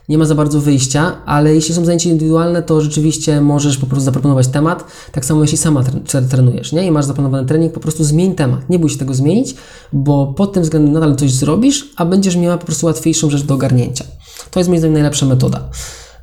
nie 0.10 0.18
ma 0.18 0.26
za 0.26 0.36
bardzo 0.36 0.62
wyjścia, 0.62 1.16
ale 1.26 1.56
jeśli 1.56 1.76
są 1.76 1.86
zajęcia 1.86 2.10
indywidualne, 2.10 2.64
to 2.64 2.82
rzeczywiście 2.82 3.42
możesz 3.42 3.78
po 3.78 3.86
prostu 3.86 4.06
zaproponować 4.06 4.48
temat, 4.48 4.86
tak 5.12 5.26
samo 5.26 5.42
jeśli 5.42 5.58
sama 5.58 5.84
trenujesz, 6.30 6.72
nie? 6.72 6.86
I 6.86 6.92
masz 6.92 7.06
zaplanowany 7.06 7.48
trening, 7.48 7.74
po 7.74 7.80
prostu 7.80 8.04
zmień 8.04 8.36
temat, 8.36 8.70
nie 8.70 8.80
bój 8.80 8.90
się 8.90 8.98
tego 8.98 9.14
zmienić, 9.14 9.56
bo 9.94 10.34
pod 10.38 10.54
tym 10.54 10.64
względem 10.64 10.94
nadal 10.94 11.16
coś 11.16 11.32
zrobisz, 11.32 11.90
a 11.96 12.06
będziesz 12.06 12.36
miała 12.36 12.58
po 12.58 12.66
prostu 12.66 12.86
łatwiejszą 12.86 13.30
rzecz 13.30 13.44
do 13.44 13.54
ogarnięcia. 13.54 14.06
To 14.52 14.60
jest 14.60 14.70
moim 14.70 14.80
zdaniem 14.80 14.94
najlepsza 14.94 15.26
metoda. 15.26 15.70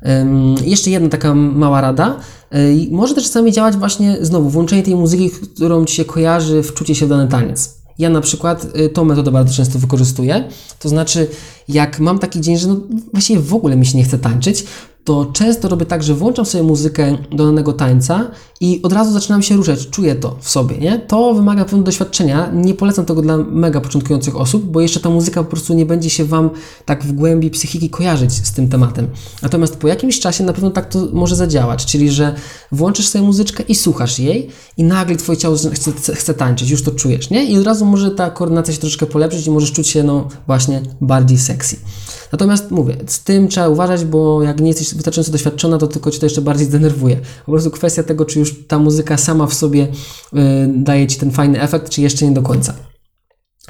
Um, 0.05 0.55
jeszcze 0.63 0.89
jedna 0.89 1.09
taka 1.09 1.33
mała 1.33 1.81
rada. 1.81 2.15
Um, 2.51 2.61
może 2.91 3.15
też 3.15 3.23
czasami 3.23 3.51
działać 3.51 3.77
właśnie 3.77 4.17
znowu 4.21 4.49
włączenie 4.49 4.83
tej 4.83 4.95
muzyki, 4.95 5.29
którą 5.29 5.85
ci 5.85 5.95
się 5.95 6.05
kojarzy, 6.05 6.63
wczucie 6.63 6.95
się 6.95 7.05
w 7.05 7.09
dany 7.09 7.27
taniec. 7.27 7.80
Ja 7.99 8.09
na 8.09 8.21
przykład 8.21 8.67
y, 8.75 8.89
tą 8.89 9.05
metodę 9.05 9.31
bardzo 9.31 9.53
często 9.53 9.79
wykorzystuję. 9.79 10.49
To 10.79 10.89
znaczy, 10.89 11.27
jak 11.67 11.99
mam 11.99 12.19
taki 12.19 12.41
dzień, 12.41 12.57
że 12.57 12.67
no 12.67 12.77
właściwie 13.11 13.39
w 13.39 13.53
ogóle 13.53 13.75
mi 13.75 13.85
się 13.85 13.97
nie 13.97 14.03
chce 14.03 14.19
tańczyć, 14.19 14.65
to 15.03 15.25
często 15.25 15.69
robię 15.69 15.85
tak, 15.85 16.03
że 16.03 16.13
włączam 16.13 16.45
sobie 16.45 16.63
muzykę 16.63 17.17
do 17.31 17.45
danego 17.45 17.73
tańca 17.73 18.31
i 18.59 18.81
od 18.83 18.93
razu 18.93 19.13
zaczynam 19.13 19.41
się 19.41 19.55
ruszać, 19.55 19.87
czuję 19.87 20.15
to 20.15 20.35
w 20.39 20.49
sobie, 20.49 20.77
nie? 20.77 20.99
To 20.99 21.33
wymaga 21.33 21.65
pewnego 21.65 21.85
doświadczenia, 21.85 22.51
nie 22.53 22.73
polecam 22.73 23.05
tego 23.05 23.21
dla 23.21 23.37
mega 23.37 23.81
początkujących 23.81 24.35
osób, 24.35 24.65
bo 24.65 24.81
jeszcze 24.81 24.99
ta 24.99 25.09
muzyka 25.09 25.43
po 25.43 25.49
prostu 25.49 25.73
nie 25.73 25.85
będzie 25.85 26.09
się 26.09 26.25
Wam 26.25 26.49
tak 26.85 27.03
w 27.03 27.11
głębi 27.11 27.49
psychiki 27.49 27.89
kojarzyć 27.89 28.33
z 28.33 28.51
tym 28.51 28.69
tematem. 28.69 29.07
Natomiast 29.41 29.75
po 29.75 29.87
jakimś 29.87 30.19
czasie 30.19 30.43
na 30.43 30.53
pewno 30.53 30.71
tak 30.71 30.89
to 30.89 31.07
może 31.13 31.35
zadziałać, 31.35 31.85
czyli 31.85 32.11
że 32.11 32.35
włączysz 32.71 33.07
sobie 33.07 33.25
muzyczkę 33.25 33.63
i 33.63 33.75
słuchasz 33.75 34.19
jej 34.19 34.49
i 34.77 34.83
nagle 34.83 35.15
Twoje 35.15 35.37
ciało 35.37 35.55
chce, 35.55 36.15
chce 36.15 36.33
tańczyć, 36.33 36.69
już 36.69 36.83
to 36.83 36.91
czujesz, 36.91 37.29
nie? 37.29 37.45
I 37.45 37.57
od 37.57 37.65
razu 37.65 37.85
może 37.85 38.11
ta 38.11 38.29
koordynacja 38.29 38.73
się 38.73 38.79
troszeczkę 38.79 39.05
polepszyć 39.05 39.47
i 39.47 39.51
możesz 39.51 39.71
czuć 39.71 39.87
się, 39.87 40.03
no 40.03 40.27
właśnie, 40.47 40.81
bardziej 41.01 41.37
sexy. 41.37 41.75
Natomiast 42.31 42.71
mówię, 42.71 42.97
z 43.07 43.23
tym 43.23 43.47
trzeba 43.47 43.69
uważać, 43.69 44.05
bo 44.05 44.43
jak 44.43 44.59
nie 44.59 44.67
jesteś 44.67 44.90
wystarczająco 44.95 45.31
doświadczona, 45.31 45.77
to 45.77 45.87
tylko 45.87 46.11
Cię 46.11 46.19
to 46.19 46.25
jeszcze 46.25 46.41
bardziej 46.41 46.67
zdenerwuje. 46.67 47.19
Po 47.45 47.51
prostu 47.51 47.71
kwestia 47.71 48.03
tego, 48.03 48.25
czy 48.25 48.39
już 48.39 48.67
ta 48.67 48.79
muzyka 48.79 49.17
sama 49.17 49.47
w 49.47 49.53
sobie 49.53 49.83
y, 49.83 50.37
daje 50.75 51.07
Ci 51.07 51.19
ten 51.19 51.31
fajny 51.31 51.61
efekt, 51.61 51.89
czy 51.89 52.01
jeszcze 52.01 52.25
nie 52.25 52.31
do 52.31 52.41
końca. 52.41 52.73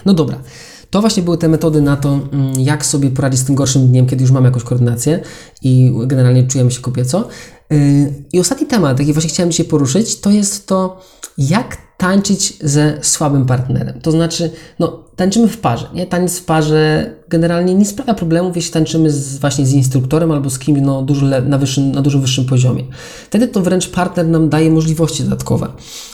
No 0.05 0.13
dobra. 0.13 0.41
To 0.89 1.01
właśnie 1.01 1.23
były 1.23 1.37
te 1.37 1.49
metody 1.49 1.81
na 1.81 1.97
to, 1.97 2.19
mm, 2.31 2.59
jak 2.59 2.85
sobie 2.85 3.09
poradzić 3.09 3.39
z 3.39 3.43
tym 3.43 3.55
gorszym 3.55 3.87
dniem, 3.87 4.07
kiedy 4.07 4.21
już 4.21 4.31
mamy 4.31 4.47
jakąś 4.47 4.63
koordynację 4.63 5.19
i 5.61 5.93
generalnie 6.05 6.47
czujemy 6.47 6.71
się 6.71 6.81
kobieco. 6.81 7.27
Y, 7.73 8.13
I 8.33 8.39
ostatni 8.39 8.67
temat, 8.67 8.99
jaki 8.99 9.13
właśnie 9.13 9.29
chciałem 9.29 9.51
dzisiaj 9.51 9.65
poruszyć, 9.65 10.19
to 10.19 10.29
jest 10.29 10.67
to, 10.67 11.01
jak 11.37 11.77
tańczyć 12.01 12.53
ze 12.61 12.97
słabym 13.01 13.45
partnerem. 13.45 14.01
To 14.01 14.11
znaczy, 14.11 14.51
no, 14.79 15.03
tańczymy 15.15 15.47
w 15.47 15.57
parze, 15.57 15.87
nie? 15.93 16.07
Taniec 16.07 16.39
w 16.39 16.45
parze 16.45 17.13
generalnie 17.29 17.75
nie 17.75 17.85
sprawia 17.85 18.13
problemów, 18.13 18.55
jeśli 18.55 18.71
tańczymy 18.71 19.11
z, 19.11 19.37
właśnie 19.37 19.65
z 19.65 19.73
instruktorem 19.73 20.31
albo 20.31 20.49
z 20.49 20.59
kimś 20.59 20.79
no, 20.81 21.01
dużo 21.01 21.25
na, 21.25 21.57
wyższym, 21.57 21.91
na 21.91 22.01
dużo 22.01 22.19
wyższym 22.19 22.45
poziomie. 22.45 22.83
Wtedy 23.25 23.47
to 23.47 23.61
wręcz 23.61 23.89
partner 23.89 24.27
nam 24.27 24.49
daje 24.49 24.71
możliwości 24.71 25.23
dodatkowe. 25.23 25.67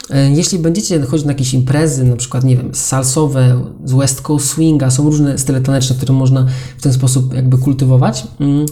E, 0.10 0.32
jeśli 0.32 0.60
będziecie 0.60 1.02
chodzić 1.02 1.26
na 1.26 1.32
jakieś 1.32 1.54
imprezy, 1.54 2.04
na 2.04 2.16
przykład, 2.16 2.44
nie 2.44 2.58
wiem, 2.58 2.70
salsowe, 2.74 3.62
z 3.86 3.94
West 3.94 4.22
Coast 4.22 4.50
Swinga, 4.50 4.92
są 4.92 5.04
różne 5.04 5.38
style 5.38 5.62
taneczne, 5.62 5.96
które 5.96 6.14
można 6.14 6.46
w 6.78 6.82
ten 6.82 6.94
sposób 6.94 7.34
jakby 7.34 7.58
kultywować, 7.58 8.24
mm, 8.40 8.66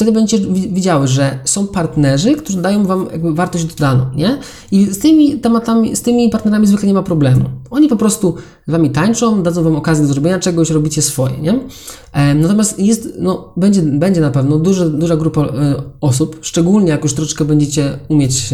wtedy 0.00 0.12
będziecie 0.12 0.46
widziały, 0.52 1.08
że 1.08 1.38
są 1.44 1.66
partnerzy, 1.66 2.34
którzy 2.34 2.62
dają 2.62 2.86
Wam 2.86 3.08
wartość 3.34 3.64
dodaną, 3.64 4.06
nie? 4.16 4.38
I 4.72 4.86
z 4.86 4.98
tymi 4.98 5.40
tematami, 5.40 5.96
z 5.96 6.02
tymi 6.02 6.30
partnerami 6.30 6.66
zwykle 6.66 6.88
nie 6.88 6.94
ma 6.94 7.02
problemu. 7.02 7.44
Oni 7.70 7.88
po 7.88 7.96
prostu 7.96 8.34
z 8.66 8.70
Wami 8.70 8.90
tańczą, 8.90 9.42
dadzą 9.42 9.62
Wam 9.62 9.76
okazję 9.76 10.06
do 10.06 10.12
zrobienia 10.12 10.38
czegoś, 10.38 10.70
robicie 10.70 11.02
swoje, 11.02 11.38
nie? 11.38 11.60
Natomiast 12.34 12.78
jest, 12.78 13.08
no, 13.18 13.52
będzie, 13.56 13.82
będzie 13.82 14.20
na 14.20 14.30
pewno 14.30 14.58
duża, 14.58 14.88
duża 14.88 15.16
grupa 15.16 15.40
e, 15.40 15.74
osób, 16.00 16.38
szczególnie 16.40 16.90
jak 16.90 17.02
już 17.02 17.14
troszeczkę 17.14 17.44
będziecie 17.44 17.98
umieć 18.08 18.50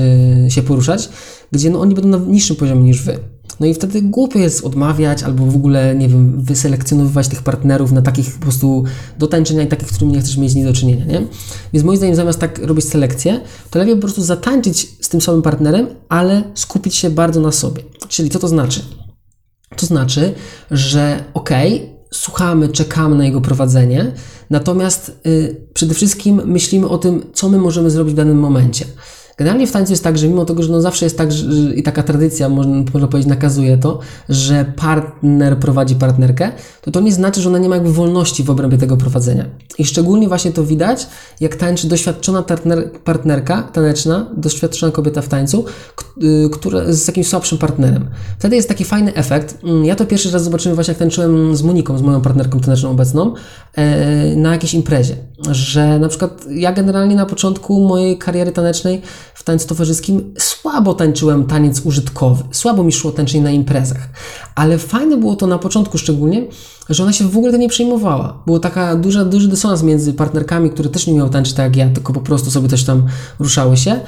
e, 0.47 0.51
się 0.51 0.63
poruszać, 0.63 1.09
gdzie 1.53 1.71
no, 1.71 1.81
oni 1.81 1.95
będą 1.95 2.19
na 2.19 2.27
niższym 2.27 2.57
poziomie 2.57 2.83
niż 2.83 3.03
Wy. 3.03 3.19
No 3.61 3.67
i 3.67 3.75
wtedy 3.75 4.03
głupio 4.03 4.39
jest 4.39 4.65
odmawiać 4.65 5.23
albo 5.23 5.47
w 5.47 5.57
ogóle, 5.57 5.95
nie 5.95 6.09
wiem, 6.09 6.43
wyselekcjonowywać 6.43 7.29
tych 7.29 7.43
partnerów 7.43 7.93
na 7.93 8.03
takich 8.03 8.35
po 8.35 8.41
prostu 8.41 8.85
do 9.19 9.27
tańczenia 9.27 9.63
i 9.63 9.67
takich, 9.67 9.89
z 9.89 9.93
którymi 9.93 10.13
nie 10.13 10.21
chcesz 10.21 10.37
mieć 10.37 10.55
nic 10.55 10.65
do 10.65 10.73
czynienia, 10.73 11.05
nie? 11.05 11.27
Więc 11.73 11.85
moim 11.85 11.97
zdaniem 11.97 12.17
zamiast 12.17 12.39
tak 12.39 12.59
robić 12.59 12.89
selekcję, 12.89 13.41
to 13.71 13.79
lepiej 13.79 13.95
po 13.95 14.01
prostu 14.01 14.23
zatańczyć 14.23 14.97
z 15.01 15.09
tym 15.09 15.21
samym 15.21 15.43
partnerem, 15.43 15.87
ale 16.09 16.43
skupić 16.55 16.95
się 16.95 17.11
bardzo 17.11 17.41
na 17.41 17.53
sobie. 17.53 17.83
Czyli 18.09 18.31
co 18.31 18.39
to 18.39 18.49
znaczy? 18.49 18.81
To 19.77 19.87
znaczy, 19.87 20.35
że 20.71 21.25
okej, 21.35 21.75
okay, 21.75 21.97
słuchamy, 22.13 22.69
czekamy 22.69 23.17
na 23.17 23.25
jego 23.25 23.41
prowadzenie, 23.41 24.13
natomiast 24.51 25.13
y, 25.27 25.67
przede 25.75 25.95
wszystkim 25.95 26.43
myślimy 26.45 26.89
o 26.89 26.99
tym, 26.99 27.23
co 27.35 27.49
my 27.49 27.59
możemy 27.59 27.91
zrobić 27.91 28.15
w 28.15 28.17
danym 28.17 28.39
momencie. 28.39 28.85
Generalnie 29.39 29.67
w 29.67 29.73
tańcu 29.73 29.93
jest 29.93 30.05
tak, 30.05 30.19
że 30.19 30.29
mimo 30.29 30.45
tego, 30.45 30.63
że 30.63 30.73
no 30.73 30.81
zawsze 30.81 31.07
jest 31.07 31.19
tak, 31.19 31.33
że, 31.33 31.75
i 31.75 31.83
taka 31.83 32.03
tradycja, 32.03 32.49
można, 32.49 32.85
powiedzieć, 32.93 33.27
nakazuje 33.27 33.79
to, 33.79 33.99
że 34.29 34.73
partner 34.77 35.59
prowadzi 35.59 35.95
partnerkę, 35.95 36.53
to 36.83 36.91
to 36.91 37.01
nie 37.01 37.13
znaczy, 37.13 37.41
że 37.41 37.49
ona 37.49 37.59
nie 37.59 37.69
ma 37.69 37.75
jakby 37.75 37.93
wolności 37.93 38.45
w 38.45 38.51
obrębie 38.51 38.79
tego 38.79 38.97
prowadzenia. 38.97 39.45
I 39.79 39.85
szczególnie 39.85 40.29
właśnie 40.29 40.53
to 40.53 40.65
widać, 40.65 41.07
jak 41.41 41.57
tańczy 41.57 41.89
doświadczona 41.89 42.43
partner, 42.43 42.91
partnerka 43.05 43.63
taneczna, 43.63 44.31
doświadczona 44.37 44.93
kobieta 44.93 45.23
w 45.23 45.29
tańcu, 45.29 45.65
y, 46.23 46.51
która 46.53 46.93
z 46.93 47.07
jakimś 47.07 47.29
słabszym 47.29 47.59
partnerem. 47.59 48.09
Wtedy 48.39 48.57
jest 48.57 48.69
taki 48.69 48.85
fajny 48.85 49.15
efekt. 49.15 49.59
Mm, 49.65 49.85
ja 49.85 49.97
to 49.97 50.07
pierwszy 50.07 50.31
raz 50.31 50.45
zobaczyłem 50.45 50.75
właśnie, 50.75 50.93
jak 50.93 50.99
tańczyłem 50.99 51.57
z 51.57 51.63
Moniką, 51.63 51.99
z 51.99 52.03
moją 52.03 52.21
partnerką 52.21 52.61
taneczną 52.61 52.91
obecną, 52.91 53.35
na 54.37 54.53
jakiejś 54.53 54.75
imprezie. 54.75 55.17
Że 55.51 55.99
na 55.99 56.09
przykład 56.09 56.45
ja 56.51 56.73
generalnie 56.73 57.15
na 57.17 57.27
początku 57.27 57.81
mojej 57.81 58.19
kariery 58.19 58.53
tanecznej 58.53 59.03
w 59.35 59.43
tańcu 59.43 59.69
towarzyskim 59.69 60.35
słabo 60.39 60.95
tańczyłem 60.95 61.45
taniec 61.45 61.81
użytkowy, 61.81 62.45
słabo 62.51 62.85
mi 62.85 62.93
szło 62.93 63.13
tańczenie 63.13 63.45
na 63.45 63.51
imprezach, 63.51 64.09
ale 64.55 64.79
fajne 64.79 65.17
było 65.17 65.37
to 65.37 65.47
na 65.47 65.59
początku 65.59 65.99
szczególnie, 65.99 66.47
że 66.89 67.03
ona 67.03 67.13
się 67.13 67.29
w 67.29 67.37
ogóle 67.37 67.53
tym 67.53 67.61
nie 67.61 67.69
przejmowała. 67.69 68.43
Było 68.47 68.59
taka 68.59 68.97
duża, 68.97 69.25
duży 69.25 69.49
dysonans 69.49 69.83
między 69.83 70.13
partnerkami, 70.13 70.71
które 70.71 70.89
też 70.89 71.07
nie 71.07 71.15
miały 71.15 71.31
tańczyć 71.31 71.55
tak 71.55 71.65
jak 71.65 71.77
ja, 71.77 71.95
tylko 71.95 72.13
po 72.13 72.21
prostu 72.21 72.51
sobie 72.51 72.69
też 72.69 72.85
tam 72.85 73.07
ruszały 73.39 73.77
się, 73.77 74.01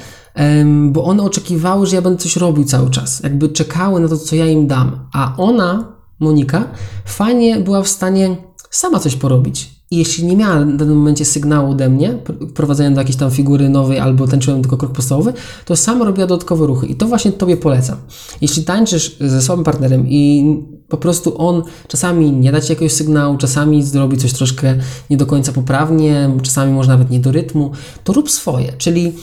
bo 0.89 1.03
one 1.03 1.23
oczekiwały, 1.23 1.87
że 1.87 1.95
ja 1.95 2.01
będę 2.01 2.19
coś 2.19 2.35
robił 2.35 2.65
cały 2.65 2.89
czas, 2.89 3.19
jakby 3.23 3.49
czekały 3.49 3.99
na 3.99 4.07
to, 4.07 4.17
co 4.17 4.35
ja 4.35 4.45
im 4.45 4.67
dam, 4.67 4.99
a 5.13 5.33
ona, 5.37 5.93
Monika, 6.19 6.63
fajnie 7.05 7.59
była 7.59 7.81
w 7.81 7.87
stanie 7.87 8.48
sama 8.69 8.99
coś 8.99 9.15
porobić 9.15 9.79
i 9.91 9.97
jeśli 9.97 10.25
nie 10.25 10.35
miała 10.35 10.59
w 10.59 10.77
danym 10.77 10.97
momencie 10.97 11.25
sygnału 11.25 11.71
ode 11.71 11.89
mnie, 11.89 12.17
prowadzenia 12.53 12.91
do 12.91 13.01
jakiejś 13.01 13.17
tam 13.17 13.31
figury 13.31 13.69
nowej 13.69 13.99
albo 13.99 14.27
tańczyłem 14.27 14.61
tylko 14.61 14.77
krok 14.77 14.91
podstawowy, 14.91 15.33
to 15.65 15.75
sama 15.75 16.05
robiła 16.05 16.27
dodatkowe 16.27 16.67
ruchy. 16.67 16.87
I 16.87 16.95
to 16.95 17.07
właśnie 17.07 17.31
Tobie 17.31 17.57
polecam. 17.57 17.97
Jeśli 18.41 18.63
tańczysz 18.63 19.17
ze 19.19 19.41
swoim 19.41 19.63
partnerem 19.63 20.07
i 20.07 20.45
po 20.87 20.97
prostu 20.97 21.41
on 21.41 21.63
czasami 21.87 22.31
nie 22.31 22.51
da 22.51 22.61
Ci 22.61 22.71
jakiegoś 22.71 22.91
sygnału, 22.93 23.37
czasami 23.37 23.83
zrobi 23.83 24.17
coś 24.17 24.33
troszkę 24.33 24.75
nie 25.09 25.17
do 25.17 25.25
końca 25.25 25.51
poprawnie, 25.51 26.29
czasami 26.41 26.73
może 26.73 26.89
nawet 26.89 27.09
nie 27.09 27.19
do 27.19 27.31
rytmu, 27.31 27.71
to 28.03 28.13
rób 28.13 28.31
swoje. 28.31 28.73
Czyli 28.77 29.13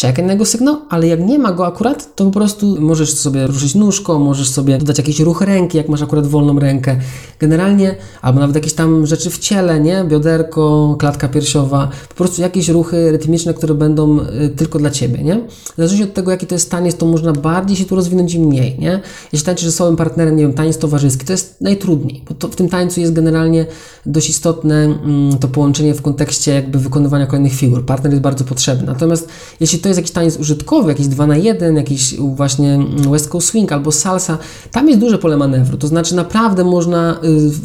czekaj 0.00 0.26
na 0.26 0.32
jego 0.32 0.44
sygnał, 0.44 0.76
ale 0.88 1.06
jak 1.06 1.20
nie 1.20 1.38
ma 1.38 1.52
go 1.52 1.66
akurat, 1.66 2.14
to 2.14 2.24
po 2.24 2.30
prostu 2.30 2.76
możesz 2.80 3.14
sobie 3.14 3.46
ruszyć 3.46 3.74
nóżką, 3.74 4.18
możesz 4.18 4.48
sobie 4.48 4.78
dodać 4.78 4.98
jakiś 4.98 5.20
ruch 5.20 5.40
ręki, 5.40 5.78
jak 5.78 5.88
masz 5.88 6.02
akurat 6.02 6.26
wolną 6.26 6.58
rękę. 6.58 6.96
Generalnie, 7.38 7.94
albo 8.22 8.40
nawet 8.40 8.56
jakieś 8.56 8.72
tam 8.72 9.06
rzeczy 9.06 9.30
w 9.30 9.38
ciele, 9.38 9.80
nie? 9.80 10.04
Bioderko, 10.08 10.96
klatka 10.98 11.28
piersiowa, 11.28 11.90
po 12.08 12.14
prostu 12.14 12.42
jakieś 12.42 12.68
ruchy 12.68 13.12
rytmiczne, 13.12 13.54
które 13.54 13.74
będą 13.74 14.20
y, 14.20 14.48
tylko 14.48 14.78
dla 14.78 14.90
Ciebie, 14.90 15.22
nie? 15.24 15.40
Zależy 15.76 16.04
od 16.04 16.14
tego, 16.14 16.30
jaki 16.30 16.46
to 16.46 16.54
jest 16.54 16.70
taniec, 16.70 16.96
to 16.96 17.06
można 17.06 17.32
bardziej 17.32 17.76
się 17.76 17.84
tu 17.84 17.96
rozwinąć 17.96 18.34
i 18.34 18.40
mniej, 18.40 18.78
nie? 18.78 19.00
Jeśli 19.32 19.46
tańczysz 19.46 19.66
ze 19.66 19.72
swoim 19.72 19.96
partnerem, 19.96 20.36
nie 20.36 20.42
wiem, 20.42 20.52
taniec 20.52 20.78
towarzyski, 20.78 21.26
to 21.26 21.32
jest 21.32 21.60
najtrudniej, 21.60 22.24
bo 22.40 22.48
w 22.48 22.56
tym 22.56 22.68
tańcu 22.68 23.00
jest 23.00 23.12
generalnie 23.12 23.66
dość 24.06 24.30
istotne 24.30 24.84
mm, 24.84 25.38
to 25.38 25.48
połączenie 25.48 25.94
w 25.94 26.02
kontekście 26.02 26.54
jakby 26.54 26.78
wykonywania 26.78 27.26
kolejnych 27.26 27.52
figur. 27.52 27.84
Partner 27.86 28.12
jest 28.12 28.22
bardzo 28.22 28.44
potrzebny. 28.44 28.86
Natomiast 28.86 29.28
jeśli 29.60 29.78
to 29.78 29.89
jest 29.90 29.98
jakiś 29.98 30.12
taniec 30.12 30.36
użytkowy, 30.36 30.88
jakiś 30.88 31.06
2 31.06 31.26
na 31.26 31.36
1, 31.36 31.76
jakiś 31.76 32.14
właśnie 32.16 32.86
West 33.10 33.28
Coast 33.28 33.48
Swing 33.48 33.72
albo 33.72 33.92
salsa, 33.92 34.38
tam 34.70 34.88
jest 34.88 35.00
duże 35.00 35.18
pole 35.18 35.36
manewru. 35.36 35.78
To 35.78 35.86
znaczy 35.86 36.14
naprawdę 36.14 36.64
można 36.64 37.20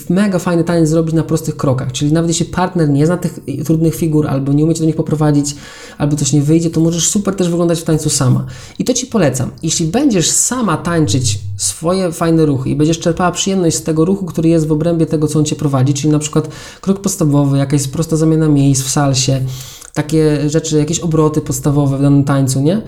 y, 0.09 0.13
mega 0.13 0.39
fajny 0.39 0.63
taniec 0.63 0.89
zrobić 0.89 1.15
na 1.15 1.23
prostych 1.23 1.57
krokach. 1.57 1.91
Czyli 1.91 2.13
nawet 2.13 2.29
jeśli 2.29 2.45
partner 2.45 2.89
nie 2.89 3.05
zna 3.05 3.17
tych 3.17 3.39
trudnych 3.65 3.95
figur 3.95 4.27
albo 4.27 4.53
nie 4.53 4.63
umiecie 4.63 4.79
do 4.79 4.85
nich 4.85 4.95
poprowadzić, 4.95 5.55
albo 5.97 6.15
coś 6.15 6.33
nie 6.33 6.41
wyjdzie, 6.41 6.69
to 6.69 6.81
możesz 6.81 7.07
super 7.07 7.35
też 7.35 7.49
wyglądać 7.49 7.79
w 7.79 7.83
tańcu 7.83 8.09
sama. 8.09 8.45
I 8.79 8.83
to 8.83 8.93
Ci 8.93 9.07
polecam. 9.07 9.51
Jeśli 9.63 9.85
będziesz 9.87 10.29
sama 10.29 10.77
tańczyć 10.77 11.39
swoje 11.57 12.11
fajne 12.11 12.45
ruchy 12.45 12.69
i 12.69 12.75
będziesz 12.75 12.99
czerpała 12.99 13.31
przyjemność 13.31 13.75
z 13.75 13.83
tego 13.83 14.05
ruchu, 14.05 14.25
który 14.25 14.49
jest 14.49 14.67
w 14.67 14.71
obrębie 14.71 15.05
tego, 15.05 15.27
co 15.27 15.39
on 15.39 15.45
Cię 15.45 15.55
prowadzi, 15.55 15.93
czyli 15.93 16.13
na 16.13 16.19
przykład 16.19 16.49
krok 16.81 17.01
podstawowy, 17.01 17.57
jakaś 17.57 17.87
prosta 17.87 18.15
zamiana 18.15 18.49
miejsc 18.49 18.83
w 18.83 18.89
salsie, 18.89 19.41
takie 19.95 20.49
rzeczy, 20.49 20.77
jakieś 20.77 20.99
obroty 20.99 21.41
podstawowe 21.41 21.97
w 21.97 22.01
danym 22.01 22.23
tańcu, 22.23 22.61
nie? 22.61 22.81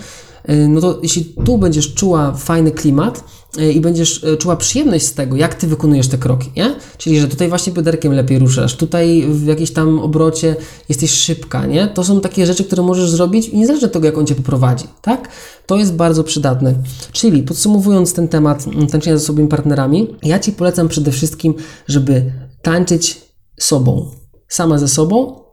y, 0.50 0.68
no 0.68 0.82
to 0.82 1.00
jeśli 1.04 1.26
tu 1.46 1.58
będziesz 1.58 1.94
czuła 1.94 2.32
fajny 2.32 2.72
klimat 2.72 3.24
y, 3.58 3.74
i 3.74 3.82
będziesz 3.82 4.24
y, 4.24 4.38
czuła 4.38 4.56
przyjemność 4.56 5.06
z 5.06 5.14
tego, 5.14 5.36
jak 5.36 5.56
ty 5.56 5.68
wykonujesz 5.68 6.08
te 6.08 6.18
kroki, 6.18 6.52
nie? 6.56 6.76
Czyli, 6.98 7.20
że 7.20 7.28
tutaj 7.28 7.50
właśnie 7.50 7.74
bioderkiem 7.74 8.14
lepiej 8.14 8.40
ruszasz, 8.40 8.76
tutaj 8.76 9.26
w 9.30 9.46
jakiejś 9.46 9.74
tam 9.74 10.00
obrocie 10.00 10.56
jesteś 10.90 11.12
szybka, 11.12 11.66
nie? 11.66 11.88
To 11.88 12.04
są 12.04 12.22
takie 12.22 12.46
rzeczy, 12.46 12.64
które 12.64 12.84
możesz 12.84 13.10
zrobić 13.10 13.48
i 13.48 13.58
niezależnie 13.58 13.88
od 13.88 13.94
tego, 13.94 14.06
jak 14.06 14.18
on 14.18 14.26
cię 14.26 14.36
poprowadzi, 14.36 14.86
tak? 15.02 15.30
To 15.66 15.78
jest 15.78 15.94
bardzo 15.94 16.24
przydatne. 16.24 16.74
Czyli 17.12 17.44
podsumowując 17.44 18.14
ten 18.14 18.28
temat 18.28 18.68
mm, 18.68 18.88
tańczenia 18.88 19.18
ze 19.18 19.26
sobą 19.26 19.48
partnerami, 19.48 20.16
ja 20.24 20.40
ci 20.40 20.52
polecam 20.52 20.88
przede 20.88 21.12
wszystkim, 21.12 21.54
żeby 21.88 22.32
tańczyć 22.62 23.22
sobą, 23.60 24.12
sama 24.48 24.78
ze 24.78 24.88
sobą 24.88 25.47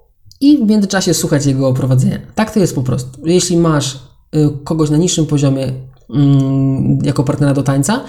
i 0.44 0.58
w 0.58 0.68
międzyczasie 0.68 1.14
słuchać 1.14 1.46
jego 1.46 1.72
prowadzenia. 1.72 2.18
Tak 2.34 2.54
to 2.54 2.60
jest 2.60 2.74
po 2.74 2.82
prostu. 2.82 3.20
Jeśli 3.24 3.56
masz 3.56 3.94
y, 3.94 3.98
kogoś 4.64 4.90
na 4.90 4.96
niższym 4.96 5.26
poziomie 5.26 5.72
mm, 6.10 6.98
jako 7.02 7.24
partnera 7.24 7.54
do 7.54 7.62
tańca, 7.62 8.00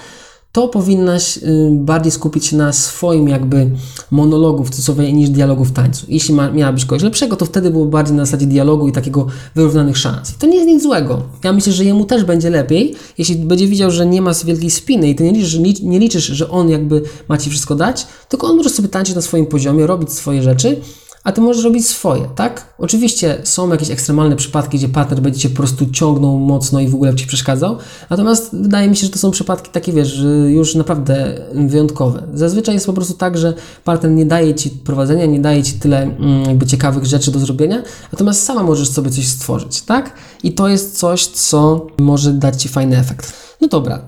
to 0.52 0.68
powinnaś 0.68 1.36
y, 1.36 1.68
bardziej 1.72 2.12
skupić 2.12 2.46
się 2.46 2.56
na 2.56 2.72
swoim 2.72 3.28
jakby 3.28 3.70
monologu 4.10 4.64
w 4.64 4.70
cudzysłowie 4.70 5.12
niż 5.12 5.30
dialogu 5.30 5.64
w 5.64 5.72
tańcu. 5.72 6.06
Jeśli 6.08 6.34
ma, 6.34 6.50
miałabyś 6.50 6.84
kogoś 6.84 7.02
lepszego, 7.02 7.36
to 7.36 7.44
wtedy 7.44 7.70
było 7.70 7.86
bardziej 7.86 8.16
na 8.16 8.24
zasadzie 8.24 8.46
dialogu 8.46 8.88
i 8.88 8.92
takiego 8.92 9.26
wyrównanych 9.54 9.98
szans. 9.98 10.30
I 10.30 10.34
to 10.34 10.46
nie 10.46 10.56
jest 10.56 10.68
nic 10.68 10.82
złego. 10.82 11.22
Ja 11.44 11.52
myślę, 11.52 11.72
że 11.72 11.84
jemu 11.84 12.04
też 12.04 12.24
będzie 12.24 12.50
lepiej, 12.50 12.94
jeśli 13.18 13.36
będzie 13.36 13.66
widział, 13.66 13.90
że 13.90 14.06
nie 14.06 14.22
ma 14.22 14.32
wielkiej 14.44 14.70
spiny 14.70 15.08
i 15.10 15.14
ty 15.14 15.24
nie 15.24 15.32
liczysz, 15.32 15.58
nie 15.82 15.98
liczysz, 15.98 16.24
że 16.24 16.50
on 16.50 16.68
jakby 16.68 17.02
ma 17.28 17.38
ci 17.38 17.50
wszystko 17.50 17.74
dać, 17.74 18.06
tylko 18.28 18.46
on 18.46 18.56
może 18.56 18.70
sobie 18.70 18.88
tańczyć 18.88 19.14
na 19.14 19.22
swoim 19.22 19.46
poziomie, 19.46 19.86
robić 19.86 20.12
swoje 20.12 20.42
rzeczy 20.42 20.80
a 21.26 21.32
ty 21.32 21.40
możesz 21.40 21.64
robić 21.64 21.86
swoje, 21.86 22.28
tak? 22.34 22.74
Oczywiście 22.78 23.38
są 23.44 23.70
jakieś 23.70 23.90
ekstremalne 23.90 24.36
przypadki, 24.36 24.78
gdzie 24.78 24.88
partner 24.88 25.20
będzie 25.20 25.40
cię 25.40 25.48
po 25.48 25.56
prostu 25.56 25.90
ciągnął 25.90 26.38
mocno 26.38 26.80
i 26.80 26.88
w 26.88 26.94
ogóle 26.94 27.14
ci 27.14 27.26
przeszkadzał, 27.26 27.76
natomiast 28.10 28.56
wydaje 28.56 28.88
mi 28.88 28.96
się, 28.96 29.06
że 29.06 29.12
to 29.12 29.18
są 29.18 29.30
przypadki 29.30 29.70
takie, 29.70 29.92
wiesz, 29.92 30.20
już 30.48 30.74
naprawdę 30.74 31.40
wyjątkowe. 31.54 32.22
Zazwyczaj 32.34 32.74
jest 32.74 32.86
po 32.86 32.92
prostu 32.92 33.14
tak, 33.14 33.38
że 33.38 33.54
partner 33.84 34.12
nie 34.12 34.26
daje 34.26 34.54
ci 34.54 34.70
prowadzenia, 34.70 35.26
nie 35.26 35.40
daje 35.40 35.62
ci 35.62 35.72
tyle 35.72 36.02
mm, 36.02 36.44
jakby 36.44 36.66
ciekawych 36.66 37.04
rzeczy 37.04 37.30
do 37.30 37.38
zrobienia, 37.38 37.82
natomiast 38.12 38.44
sama 38.44 38.62
możesz 38.62 38.88
sobie 38.88 39.10
coś 39.10 39.26
stworzyć, 39.26 39.82
tak? 39.82 40.12
I 40.42 40.52
to 40.52 40.68
jest 40.68 40.98
coś, 40.98 41.26
co 41.26 41.86
może 41.98 42.32
dać 42.32 42.62
ci 42.62 42.68
fajny 42.68 42.98
efekt. 42.98 43.32
No 43.60 43.68
dobra, 43.68 44.00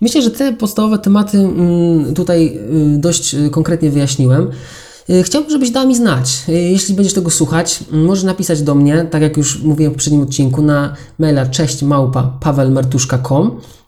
Myślę, 0.00 0.22
że 0.22 0.30
te 0.30 0.52
podstawowe 0.52 0.98
tematy 0.98 1.38
mm, 1.38 2.14
tutaj 2.14 2.58
y, 2.94 2.98
dość 2.98 3.34
y, 3.34 3.50
konkretnie 3.50 3.90
wyjaśniłem. 3.90 4.50
Y, 5.10 5.22
chciałbym, 5.22 5.50
żebyś 5.50 5.70
dała 5.70 5.86
mi 5.86 5.96
znać. 5.96 6.42
Y, 6.48 6.52
jeśli 6.52 6.94
będziesz 6.94 7.14
tego 7.14 7.30
słuchać, 7.30 7.80
możesz 7.90 8.24
napisać 8.24 8.62
do 8.62 8.74
mnie, 8.74 9.06
tak 9.10 9.22
jak 9.22 9.36
już 9.36 9.62
mówiłem 9.62 9.92
w 9.92 9.94
poprzednim 9.94 10.22
odcinku, 10.22 10.62
na 10.62 10.94
maila 11.18 11.46
cześć 11.46 11.82
małpa 11.82 12.38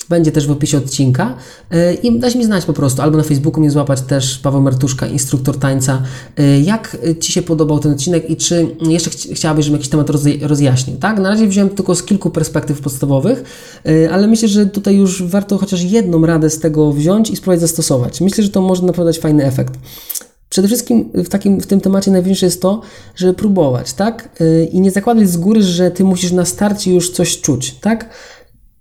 Będzie 0.08 0.32
też 0.32 0.46
w 0.46 0.50
opisie 0.50 0.78
odcinka 0.78 1.36
y, 1.74 1.94
i 1.94 2.18
dać 2.18 2.34
mi 2.34 2.44
znać 2.44 2.64
po 2.64 2.72
prostu, 2.72 3.02
albo 3.02 3.16
na 3.16 3.22
Facebooku 3.22 3.60
mnie 3.60 3.70
złapać 3.70 4.00
też 4.00 4.38
Paweł 4.38 4.62
Martuszka, 4.62 5.06
instruktor 5.06 5.58
tańca. 5.58 6.02
Jak 6.62 6.96
Ci 7.20 7.32
się 7.32 7.42
podobał 7.42 7.78
ten 7.78 7.92
odcinek 7.92 8.30
i 8.30 8.36
czy 8.36 8.76
jeszcze 8.80 9.10
ch 9.10 9.14
chciałabyś, 9.14 9.64
żebym 9.64 9.78
jakiś 9.78 9.90
temat 9.90 10.10
rozjaśnił, 10.42 10.96
tak? 10.96 11.18
Na 11.18 11.28
razie 11.28 11.46
wziąłem 11.46 11.70
tylko 11.70 11.94
z 11.94 12.02
kilku 12.02 12.30
perspektyw 12.30 12.80
podstawowych, 12.80 13.44
ale 14.12 14.26
myślę, 14.26 14.48
że 14.48 14.66
tutaj 14.66 14.96
już 14.96 15.22
warto 15.22 15.58
chociaż 15.58 15.82
jedną 15.82 16.26
radę 16.26 16.50
z 16.50 16.58
tego 16.58 16.92
wziąć 16.92 17.30
i 17.30 17.36
spróbować 17.36 17.60
zastosować. 17.60 18.20
Myślę, 18.20 18.44
że 18.44 18.50
to 18.50 18.60
może 18.60 18.82
naprawdę 18.82 19.12
dać 19.12 19.18
fajny 19.18 19.44
efekt. 19.44 19.74
Przede 20.50 20.68
wszystkim 20.68 21.10
w, 21.14 21.28
takim, 21.28 21.60
w 21.60 21.66
tym 21.66 21.80
temacie 21.80 22.10
najważniejsze 22.10 22.46
jest 22.46 22.62
to, 22.62 22.80
żeby 23.16 23.34
próbować, 23.34 23.92
tak? 23.92 24.40
Y, 24.40 24.68
I 24.72 24.80
nie 24.80 24.90
zakładać 24.90 25.28
z 25.28 25.36
góry, 25.36 25.62
że 25.62 25.90
ty 25.90 26.04
musisz 26.04 26.32
na 26.32 26.44
starcie 26.44 26.94
już 26.94 27.10
coś 27.10 27.40
czuć, 27.40 27.74
tak? 27.74 28.10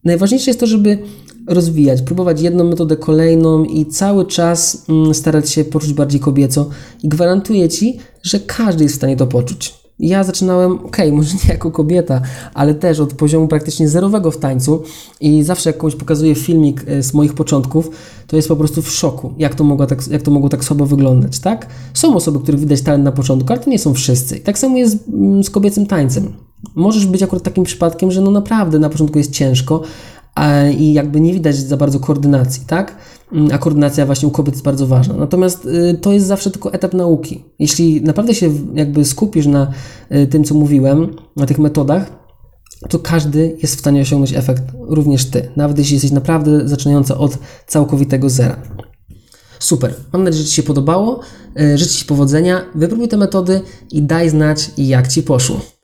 Najważniejsze 0.03 0.49
jest 0.49 0.59
to, 0.59 0.67
żeby 0.67 0.97
rozwijać, 1.47 2.01
próbować 2.01 2.41
jedną 2.41 2.63
metodę 2.63 2.97
kolejną 2.97 3.63
i 3.63 3.85
cały 3.85 4.25
czas 4.25 4.85
mm, 4.89 5.13
starać 5.13 5.49
się 5.49 5.65
poczuć 5.65 5.93
bardziej 5.93 6.19
kobieco 6.19 6.69
i 7.03 7.09
gwarantuję 7.09 7.69
ci, 7.69 7.99
że 8.23 8.39
każdy 8.39 8.83
jest 8.83 8.95
w 8.95 8.97
stanie 8.97 9.17
to 9.17 9.27
poczuć. 9.27 9.78
Ja 9.99 10.23
zaczynałem, 10.23 10.71
ok, 10.71 10.97
może 11.11 11.33
nie 11.33 11.53
jako 11.53 11.71
kobieta, 11.71 12.21
ale 12.53 12.73
też 12.73 12.99
od 12.99 13.13
poziomu 13.13 13.47
praktycznie 13.47 13.89
zerowego 13.89 14.31
w 14.31 14.37
tańcu 14.37 14.83
i 15.21 15.43
zawsze 15.43 15.69
jak 15.69 15.77
komuś 15.77 15.95
pokazuję 15.95 16.35
filmik 16.35 16.83
e, 16.87 17.03
z 17.03 17.13
moich 17.13 17.33
początków, 17.33 17.89
to 18.27 18.35
jest 18.35 18.47
po 18.47 18.55
prostu 18.55 18.81
w 18.81 18.89
szoku, 18.91 19.33
jak 19.37 19.55
to, 19.55 19.63
mogło 19.63 19.85
tak, 19.85 20.07
jak 20.07 20.21
to 20.21 20.31
mogło 20.31 20.49
tak 20.49 20.63
słabo 20.63 20.85
wyglądać, 20.85 21.39
tak? 21.39 21.67
Są 21.93 22.15
osoby, 22.15 22.39
których 22.39 22.59
widać 22.59 22.81
talent 22.81 23.03
na 23.03 23.11
początku, 23.11 23.53
ale 23.53 23.61
to 23.61 23.69
nie 23.69 23.79
są 23.79 23.93
wszyscy. 23.93 24.37
I 24.37 24.41
tak 24.41 24.59
samo 24.59 24.77
jest 24.77 24.97
mm, 25.07 25.43
z 25.43 25.49
kobiecym 25.49 25.85
tańcem. 25.85 26.33
Możesz 26.75 27.05
być 27.05 27.23
akurat 27.23 27.43
takim 27.43 27.63
przypadkiem, 27.63 28.11
że 28.11 28.21
no 28.21 28.31
naprawdę 28.31 28.79
na 28.79 28.89
początku 28.89 29.17
jest 29.17 29.31
ciężko, 29.31 29.81
i 30.77 30.93
jakby 30.93 31.19
nie 31.19 31.33
widać 31.33 31.55
za 31.55 31.77
bardzo 31.77 31.99
koordynacji, 31.99 32.63
tak? 32.67 32.95
Mm, 33.31 33.49
a 33.53 33.57
koordynacja 33.57 34.05
właśnie 34.05 34.27
u 34.27 34.31
kobiet 34.31 34.55
jest 34.55 34.65
bardzo 34.65 34.87
ważna. 34.87 35.13
Natomiast 35.13 35.65
y, 35.65 35.97
to 36.01 36.11
jest 36.11 36.25
zawsze 36.25 36.51
tylko 36.51 36.73
etap 36.73 36.93
nauki. 36.93 37.43
Jeśli 37.59 38.01
naprawdę 38.01 38.35
się 38.35 38.51
jakby 38.73 39.05
skupisz 39.05 39.45
na 39.45 39.71
y, 40.11 40.27
tym, 40.27 40.43
co 40.43 40.55
mówiłem, 40.55 41.15
na 41.35 41.45
tych 41.45 41.59
metodach, 41.59 42.19
to 42.89 42.99
każdy 42.99 43.57
jest 43.61 43.75
w 43.75 43.79
stanie 43.79 44.01
osiągnąć 44.01 44.33
efekt, 44.33 44.63
również 44.79 45.25
ty, 45.25 45.51
nawet 45.55 45.77
jeśli 45.77 45.93
jesteś 45.93 46.11
naprawdę 46.11 46.67
zaczynająca 46.67 47.17
od 47.17 47.37
całkowitego 47.67 48.29
zera. 48.29 48.61
Super, 49.59 49.93
mam 50.13 50.23
nadzieję, 50.23 50.43
że 50.43 50.49
Ci 50.49 50.55
się 50.55 50.63
podobało. 50.63 51.19
Y, 51.59 51.77
życzę 51.77 51.91
Ci 51.91 52.05
powodzenia, 52.05 52.61
wypróbuj 52.75 53.07
te 53.07 53.17
metody 53.17 53.61
i 53.91 54.01
daj 54.01 54.29
znać, 54.29 54.71
jak 54.77 55.07
Ci 55.07 55.23
poszło. 55.23 55.78